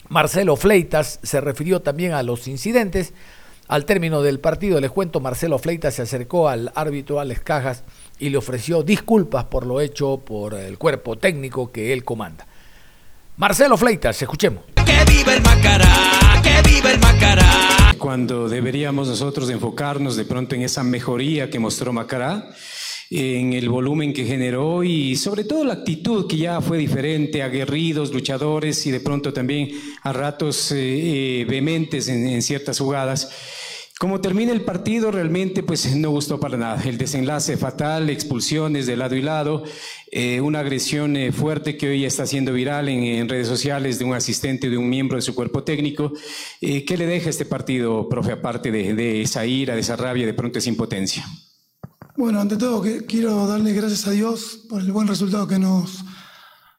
Marcelo 0.08 0.56
Fleitas 0.56 1.20
se 1.22 1.40
refirió 1.40 1.80
también 1.80 2.12
a 2.12 2.22
los 2.22 2.46
incidentes. 2.48 3.14
Al 3.66 3.86
término 3.86 4.20
del 4.20 4.40
partido, 4.40 4.78
les 4.78 4.90
cuento, 4.90 5.20
Marcelo 5.20 5.58
Fleitas 5.58 5.94
se 5.94 6.02
acercó 6.02 6.48
al 6.50 6.70
árbitro 6.74 7.18
Alex 7.18 7.40
Cajas 7.40 7.82
y 8.18 8.28
le 8.28 8.36
ofreció 8.36 8.82
disculpas 8.82 9.44
por 9.44 9.66
lo 9.66 9.80
hecho 9.80 10.18
por 10.18 10.54
el 10.54 10.78
cuerpo 10.78 11.16
técnico 11.16 11.70
que 11.72 11.92
él 11.92 12.04
comanda. 12.04 12.46
Marcelo 13.36 13.76
Fleitas, 13.76 14.20
escuchemos. 14.22 14.62
Que 14.86 15.04
vive 15.10 15.34
el 15.34 15.42
Macará, 15.42 16.40
que 16.42 16.68
vive 16.68 16.92
el 16.92 17.00
Macará. 17.00 17.94
Cuando 17.98 18.48
deberíamos 18.48 19.08
nosotros 19.08 19.50
enfocarnos 19.50 20.14
de 20.16 20.24
pronto 20.24 20.54
en 20.54 20.62
esa 20.62 20.84
mejoría 20.84 21.50
que 21.50 21.58
mostró 21.58 21.92
Macará, 21.92 22.50
en 23.10 23.52
el 23.52 23.68
volumen 23.68 24.12
que 24.12 24.24
generó 24.24 24.82
y 24.82 25.16
sobre 25.16 25.44
todo 25.44 25.64
la 25.64 25.74
actitud 25.74 26.26
que 26.28 26.36
ya 26.36 26.60
fue 26.60 26.78
diferente, 26.78 27.42
aguerridos, 27.42 28.12
luchadores 28.12 28.86
y 28.86 28.90
de 28.90 29.00
pronto 29.00 29.32
también 29.32 29.70
a 30.02 30.12
ratos 30.12 30.72
eh, 30.72 31.40
eh, 31.40 31.44
vehementes 31.44 32.08
en, 32.08 32.26
en 32.26 32.42
ciertas 32.42 32.78
jugadas. 32.78 33.30
Como 34.04 34.20
termina 34.20 34.52
el 34.52 34.60
partido, 34.60 35.10
realmente 35.10 35.62
pues 35.62 35.96
no 35.96 36.10
gustó 36.10 36.38
para 36.38 36.58
nada. 36.58 36.82
El 36.84 36.98
desenlace 36.98 37.56
fatal, 37.56 38.10
expulsiones 38.10 38.84
de 38.84 38.98
lado 38.98 39.14
y 39.14 39.22
lado, 39.22 39.64
eh, 40.12 40.42
una 40.42 40.60
agresión 40.60 41.16
eh, 41.16 41.32
fuerte 41.32 41.78
que 41.78 41.88
hoy 41.88 42.04
está 42.04 42.26
siendo 42.26 42.52
viral 42.52 42.90
en, 42.90 43.26
redes 43.30 43.48
sociales 43.48 43.98
de 43.98 44.04
un 44.04 44.12
asistente, 44.12 44.68
de 44.68 44.76
un 44.76 44.90
miembro 44.90 45.16
de 45.16 45.22
su 45.22 45.34
cuerpo 45.34 45.64
técnico. 45.64 46.12
Eh, 46.60 46.84
¿Qué 46.84 46.98
le 46.98 47.06
deja 47.06 47.30
este 47.30 47.46
partido, 47.46 48.06
profe, 48.06 48.32
aparte 48.32 48.70
de, 48.70 48.92
de, 48.92 49.22
esa 49.22 49.46
ira, 49.46 49.74
de 49.74 49.80
esa 49.80 49.96
rabia, 49.96 50.26
de 50.26 50.34
pronto 50.34 50.58
esa 50.58 50.68
impotencia? 50.68 51.24
Bueno, 52.14 52.42
ante 52.42 52.58
todo 52.58 52.84
quiero 53.08 53.46
darle 53.46 53.72
gracias 53.72 54.06
a 54.06 54.10
Dios 54.10 54.66
por 54.68 54.82
el 54.82 54.92
buen 54.92 55.08
resultado 55.08 55.48
que 55.48 55.58
nos 55.58 56.04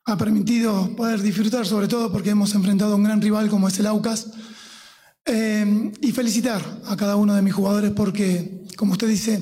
ha 0.06 0.16
permitido 0.16 0.96
poder 0.96 1.24
disfrutar, 1.24 1.66
sobre 1.66 1.88
todo 1.88 2.12
porque 2.12 2.30
hemos 2.30 2.54
enfrentado 2.54 2.94
a 2.94 2.96
un 2.98 3.04
gran 3.04 3.20
rival 3.20 3.50
como 3.50 3.68
es 3.68 3.80
el 3.80 3.88
Aucas 3.88 4.28
eh, 5.26 5.92
y 6.02 6.12
felicitar 6.12 6.62
a 6.86 6.96
cada 6.96 7.16
uno 7.16 7.34
de 7.34 7.42
mis 7.42 7.54
jugadores 7.54 7.92
porque, 7.92 8.64
como 8.76 8.94
usted 8.94 9.08
dice, 9.08 9.42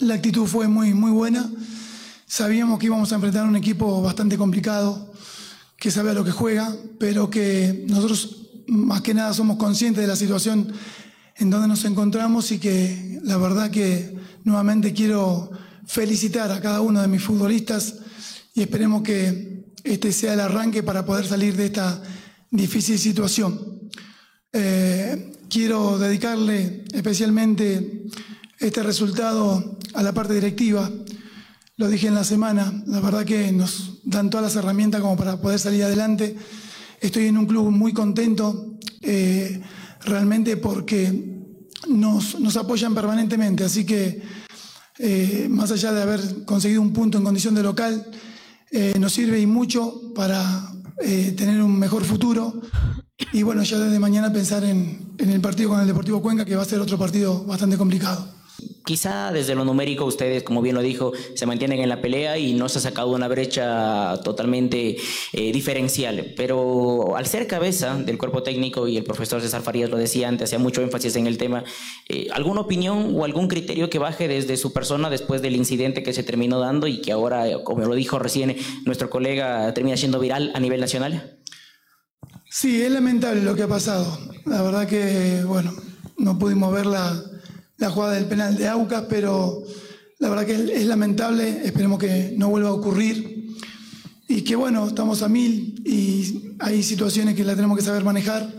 la 0.00 0.14
actitud 0.14 0.46
fue 0.46 0.68
muy, 0.68 0.94
muy 0.94 1.10
buena. 1.10 1.48
Sabíamos 2.26 2.78
que 2.78 2.86
íbamos 2.86 3.12
a 3.12 3.14
enfrentar 3.14 3.46
un 3.46 3.56
equipo 3.56 4.02
bastante 4.02 4.36
complicado, 4.36 5.12
que 5.78 5.90
sabe 5.90 6.10
a 6.10 6.14
lo 6.14 6.24
que 6.24 6.32
juega, 6.32 6.74
pero 6.98 7.30
que 7.30 7.84
nosotros 7.88 8.48
más 8.66 9.02
que 9.02 9.14
nada 9.14 9.32
somos 9.32 9.56
conscientes 9.58 10.02
de 10.02 10.08
la 10.08 10.16
situación 10.16 10.72
en 11.36 11.50
donde 11.50 11.68
nos 11.68 11.84
encontramos 11.84 12.50
y 12.50 12.58
que 12.58 13.20
la 13.22 13.36
verdad 13.36 13.70
que 13.70 14.16
nuevamente 14.44 14.92
quiero 14.92 15.50
felicitar 15.86 16.50
a 16.50 16.60
cada 16.60 16.80
uno 16.80 17.00
de 17.00 17.08
mis 17.08 17.22
futbolistas 17.22 17.94
y 18.54 18.62
esperemos 18.62 19.02
que 19.02 19.66
este 19.84 20.12
sea 20.12 20.34
el 20.34 20.40
arranque 20.40 20.82
para 20.82 21.04
poder 21.04 21.26
salir 21.26 21.56
de 21.56 21.66
esta 21.66 22.02
difícil 22.50 22.98
situación. 22.98 23.76
Eh, 24.58 25.32
quiero 25.50 25.98
dedicarle 25.98 26.84
especialmente 26.94 28.04
este 28.58 28.82
resultado 28.82 29.76
a 29.92 30.02
la 30.02 30.14
parte 30.14 30.32
directiva. 30.32 30.90
Lo 31.76 31.88
dije 31.88 32.06
en 32.06 32.14
la 32.14 32.24
semana, 32.24 32.72
la 32.86 33.00
verdad 33.00 33.26
que 33.26 33.52
nos 33.52 34.00
dan 34.04 34.30
todas 34.30 34.44
las 34.44 34.56
herramientas 34.56 35.02
como 35.02 35.14
para 35.14 35.38
poder 35.42 35.58
salir 35.58 35.84
adelante. 35.84 36.34
Estoy 37.02 37.26
en 37.26 37.36
un 37.36 37.44
club 37.44 37.70
muy 37.70 37.92
contento, 37.92 38.78
eh, 39.02 39.60
realmente 40.00 40.56
porque 40.56 41.42
nos, 41.86 42.56
apoyan 42.56 42.94
permanentemente, 42.94 43.62
así 43.62 43.84
que 43.84 44.22
eh, 44.98 45.48
más 45.50 45.70
allá 45.70 45.92
de 45.92 46.00
haber 46.00 46.44
conseguido 46.46 46.80
un 46.80 46.94
punto 46.94 47.18
en 47.18 47.24
condición 47.24 47.54
de 47.54 47.62
local, 47.62 48.06
nos 48.98 49.12
sirve 49.12 49.38
y 49.38 49.46
mucho 49.46 50.12
para 50.14 50.72
tener 50.98 51.62
un 51.62 51.78
mejor 51.78 52.04
futuro. 52.04 52.62
Y 53.36 53.42
bueno, 53.42 53.62
ya 53.64 53.78
desde 53.78 53.98
mañana 53.98 54.32
pensar 54.32 54.64
en, 54.64 55.14
el 55.18 55.42
partido 55.42 55.68
con 55.68 55.80
el 55.82 55.86
Deportivo 55.86 56.22
Cuenca, 56.22 56.46
que 56.46 56.56
va 56.56 56.62
a 56.62 56.64
ser 56.64 56.80
otro 56.80 56.96
partido 56.96 57.44
bastante 57.44 57.76
complicado. 57.76 58.26
Quizá 58.86 59.30
desde 59.30 59.54
lo 59.54 59.62
numérico 59.62 60.06
ustedes, 60.06 60.42
como 60.42 60.62
bien 60.62 60.74
lo 60.74 60.80
dijo, 60.80 61.12
se 61.34 61.44
mantienen 61.44 61.80
en 61.80 61.90
la 61.90 62.00
pelea 62.00 62.38
y 62.38 62.54
no 62.54 62.70
se 62.70 62.78
ha 62.78 62.80
sacado 62.80 63.10
una 63.10 63.28
brecha 63.28 64.18
totalmente 64.24 64.96
eh, 65.34 65.52
diferencial. 65.52 66.32
Pero 66.34 67.14
al 67.14 67.26
ser 67.26 67.46
cabeza 67.46 67.94
del 67.96 68.16
cuerpo 68.16 68.42
técnico, 68.42 68.88
y 68.88 68.96
el 68.96 69.04
profesor 69.04 69.42
César 69.42 69.60
Farías 69.60 69.90
lo 69.90 69.98
decía 69.98 70.28
antes, 70.28 70.44
hacía 70.48 70.58
mucho 70.58 70.80
énfasis 70.80 71.14
en 71.16 71.26
el 71.26 71.36
tema, 71.36 71.62
eh, 72.08 72.28
¿alguna 72.32 72.62
opinión 72.62 73.12
o 73.14 73.26
algún 73.26 73.48
criterio 73.48 73.90
que 73.90 73.98
baje 73.98 74.28
desde 74.28 74.56
su 74.56 74.72
persona 74.72 75.10
después 75.10 75.42
del 75.42 75.56
incidente 75.56 76.02
que 76.02 76.14
se 76.14 76.22
terminó 76.22 76.58
dando 76.58 76.86
y 76.86 77.02
que 77.02 77.12
ahora, 77.12 77.64
como 77.64 77.84
lo 77.84 77.94
dijo 77.94 78.18
recién 78.18 78.56
nuestro 78.86 79.10
colega, 79.10 79.74
termina 79.74 79.98
siendo 79.98 80.20
viral 80.20 80.52
a 80.54 80.60
nivel 80.60 80.80
nacional? 80.80 81.36
Sí, 82.58 82.80
es 82.80 82.90
lamentable 82.90 83.42
lo 83.42 83.54
que 83.54 83.64
ha 83.64 83.68
pasado. 83.68 84.18
La 84.46 84.62
verdad 84.62 84.88
que, 84.88 85.44
bueno, 85.44 85.74
no 86.16 86.38
pudimos 86.38 86.72
ver 86.72 86.86
la, 86.86 87.22
jugada 87.90 88.14
del 88.14 88.24
penal 88.24 88.56
de 88.56 88.66
Aucas, 88.66 89.04
pero 89.10 89.62
la 90.18 90.30
verdad 90.30 90.46
que 90.46 90.54
es 90.54 90.86
lamentable. 90.86 91.66
Esperemos 91.66 91.98
que 91.98 92.32
no 92.38 92.48
vuelva 92.48 92.70
a 92.70 92.72
ocurrir. 92.72 93.58
Y 94.26 94.40
que, 94.40 94.56
bueno, 94.56 94.86
estamos 94.86 95.20
a 95.20 95.28
mil 95.28 95.82
y 95.84 96.56
hay 96.58 96.82
situaciones 96.82 97.34
que 97.34 97.44
la 97.44 97.54
tenemos 97.54 97.76
que 97.76 97.84
saber 97.84 98.04
manejar. 98.04 98.50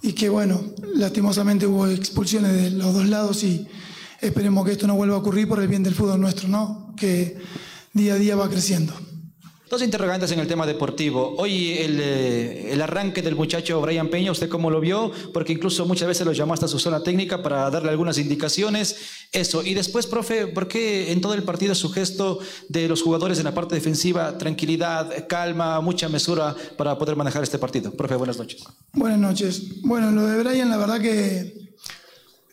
Y 0.00 0.14
que, 0.14 0.30
bueno, 0.30 0.62
lastimosamente 0.94 1.66
hubo 1.66 1.86
expulsiones 1.86 2.54
de 2.54 2.70
los 2.70 2.94
dos 2.94 3.10
lados 3.10 3.44
y 3.44 3.66
esperemos 4.22 4.64
que 4.64 4.72
esto 4.72 4.86
no 4.86 4.94
vuelva 4.94 5.16
a 5.16 5.18
ocurrir 5.18 5.46
por 5.46 5.60
el 5.60 5.68
bien 5.68 5.82
del 5.82 5.94
fútbol 5.94 6.18
nuestro, 6.18 6.48
¿no? 6.48 6.94
Que 6.96 7.36
día 7.92 8.14
a 8.14 8.16
día 8.16 8.36
va 8.36 8.48
creciendo. 8.48 8.94
Dos 9.68 9.82
interrogantes 9.82 10.32
en 10.32 10.38
el 10.38 10.46
tema 10.46 10.66
deportivo. 10.66 11.34
Hoy 11.36 11.72
el, 11.72 12.00
eh, 12.00 12.72
el, 12.72 12.80
arranque 12.80 13.20
del 13.20 13.36
muchacho 13.36 13.82
Brian 13.82 14.08
Peña, 14.08 14.32
¿usted 14.32 14.48
cómo 14.48 14.70
lo 14.70 14.80
vio? 14.80 15.12
Porque 15.34 15.52
incluso 15.52 15.84
muchas 15.84 16.08
veces 16.08 16.24
lo 16.24 16.32
llamó 16.32 16.54
hasta 16.54 16.66
su 16.66 16.78
zona 16.78 17.02
técnica 17.02 17.42
para 17.42 17.68
darle 17.68 17.90
algunas 17.90 18.16
indicaciones. 18.16 18.96
Eso. 19.30 19.62
Y 19.62 19.74
después, 19.74 20.06
profe, 20.06 20.46
¿por 20.46 20.68
qué 20.68 21.12
en 21.12 21.20
todo 21.20 21.34
el 21.34 21.42
partido 21.42 21.74
su 21.74 21.90
gesto 21.90 22.38
de 22.70 22.88
los 22.88 23.02
jugadores 23.02 23.36
en 23.38 23.44
la 23.44 23.52
parte 23.52 23.74
defensiva, 23.74 24.38
tranquilidad, 24.38 25.26
calma, 25.28 25.82
mucha 25.82 26.08
mesura 26.08 26.56
para 26.78 26.96
poder 26.96 27.16
manejar 27.16 27.42
este 27.42 27.58
partido? 27.58 27.92
Profe, 27.92 28.14
buenas 28.14 28.38
noches. 28.38 28.64
Buenas 28.94 29.18
noches. 29.18 29.82
Bueno, 29.82 30.10
lo 30.12 30.26
de 30.26 30.42
Brian, 30.42 30.70
la 30.70 30.78
verdad 30.78 30.98
que 30.98 31.74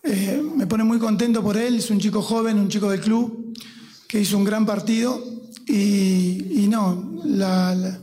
eh, 0.04 0.43
me 0.54 0.67
pone 0.67 0.84
muy 0.84 0.99
contento 0.99 1.41
por 1.41 1.56
él. 1.56 1.78
Es 1.78 1.89
un 1.89 1.99
chico 2.01 2.21
joven, 2.21 2.60
un 2.60 2.67
chico 2.67 2.89
del 2.89 2.99
club, 2.99 3.54
que 4.06 4.19
hizo 4.19 4.36
un 4.38 4.43
gran 4.43 4.65
partido 4.65 5.35
y, 5.67 6.67
no, 6.69 7.21
la, 7.25 7.99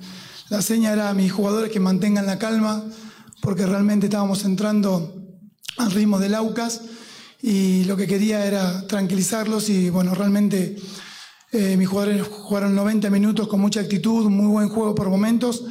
seña 0.60 0.92
era 0.92 1.10
a 1.10 1.14
mis 1.14 1.32
jugadores 1.32 1.70
que 1.70 1.80
mantengan 1.80 2.26
la 2.26 2.38
calma, 2.38 2.84
porque 3.40 3.66
realmente 3.66 4.06
estábamos 4.06 4.44
entrando 4.44 5.14
al 5.78 5.90
ritmo 5.90 6.18
del 6.18 6.34
Aucas 6.34 6.82
y 7.40 7.84
lo 7.84 7.96
que 7.96 8.06
quería 8.06 8.44
era 8.46 8.86
tranquilizarlos 8.86 9.68
y 9.68 9.90
bueno, 9.90 10.14
realmente 10.14 10.76
eh, 11.50 11.76
mis 11.76 11.88
jugadores 11.88 12.22
jugaron 12.22 12.74
90 12.74 13.10
minutos 13.10 13.48
con 13.48 13.60
mucha 13.60 13.80
actitud, 13.80 14.28
muy 14.28 14.46
buen 14.46 14.68
juego 14.68 14.94
por 14.94 15.08
momentos 15.08 15.64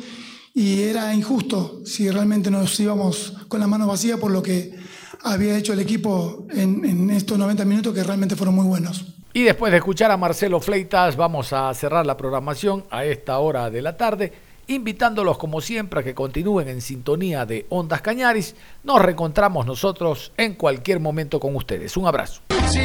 y 0.54 0.82
era 0.82 1.14
injusto 1.14 1.82
si 1.86 2.10
realmente 2.10 2.52
nos 2.52 2.78
íbamos 2.80 3.34
con 3.48 3.62
la 3.62 3.68
mano 3.68 3.88
vacía 3.88 4.18
por 4.18 4.32
lo 4.32 4.44
que 4.44 4.76
había 5.24 5.58
hecho 5.58 5.72
el 5.74 5.80
equipo 5.80 6.46
en, 6.52 6.84
en 6.84 7.10
estos 7.12 7.38
90 7.38 7.64
minutos 7.64 7.94
que 7.94 8.04
realmente 8.04 8.36
fueron 8.36 8.56
muy 8.56 8.66
buenos. 8.66 9.21
Y 9.34 9.44
después 9.44 9.72
de 9.72 9.78
escuchar 9.78 10.12
a 10.12 10.18
Marcelo 10.18 10.60
Fleitas, 10.60 11.16
vamos 11.16 11.54
a 11.54 11.74
cerrar 11.74 12.06
la 12.06 12.18
programación 12.18 12.84
a 12.90 13.06
esta 13.06 13.40
hora 13.40 13.70
de 13.70 13.82
la 13.82 13.96
tarde, 13.96 14.34
invitándolos 14.68 15.38
como 15.38 15.62
siempre 15.62 16.02
a 16.02 16.04
que 16.04 16.14
continúen 16.14 16.68
en 16.68 16.82
sintonía 16.82 17.46
de 17.46 17.66
Ondas 17.70 18.02
Cañaris. 18.02 18.56
Nos 18.84 19.02
reencontramos 19.02 19.66
nosotros 19.66 20.34
en 20.36 20.56
cualquier 20.56 21.00
momento 21.00 21.40
con 21.40 21.56
ustedes. 21.56 21.96
Un 21.96 22.08
abrazo. 22.08 22.42
Si 22.70 22.80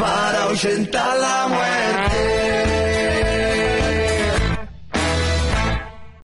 para 0.00 1.14
la 1.16 1.48
muerte. 1.48 2.33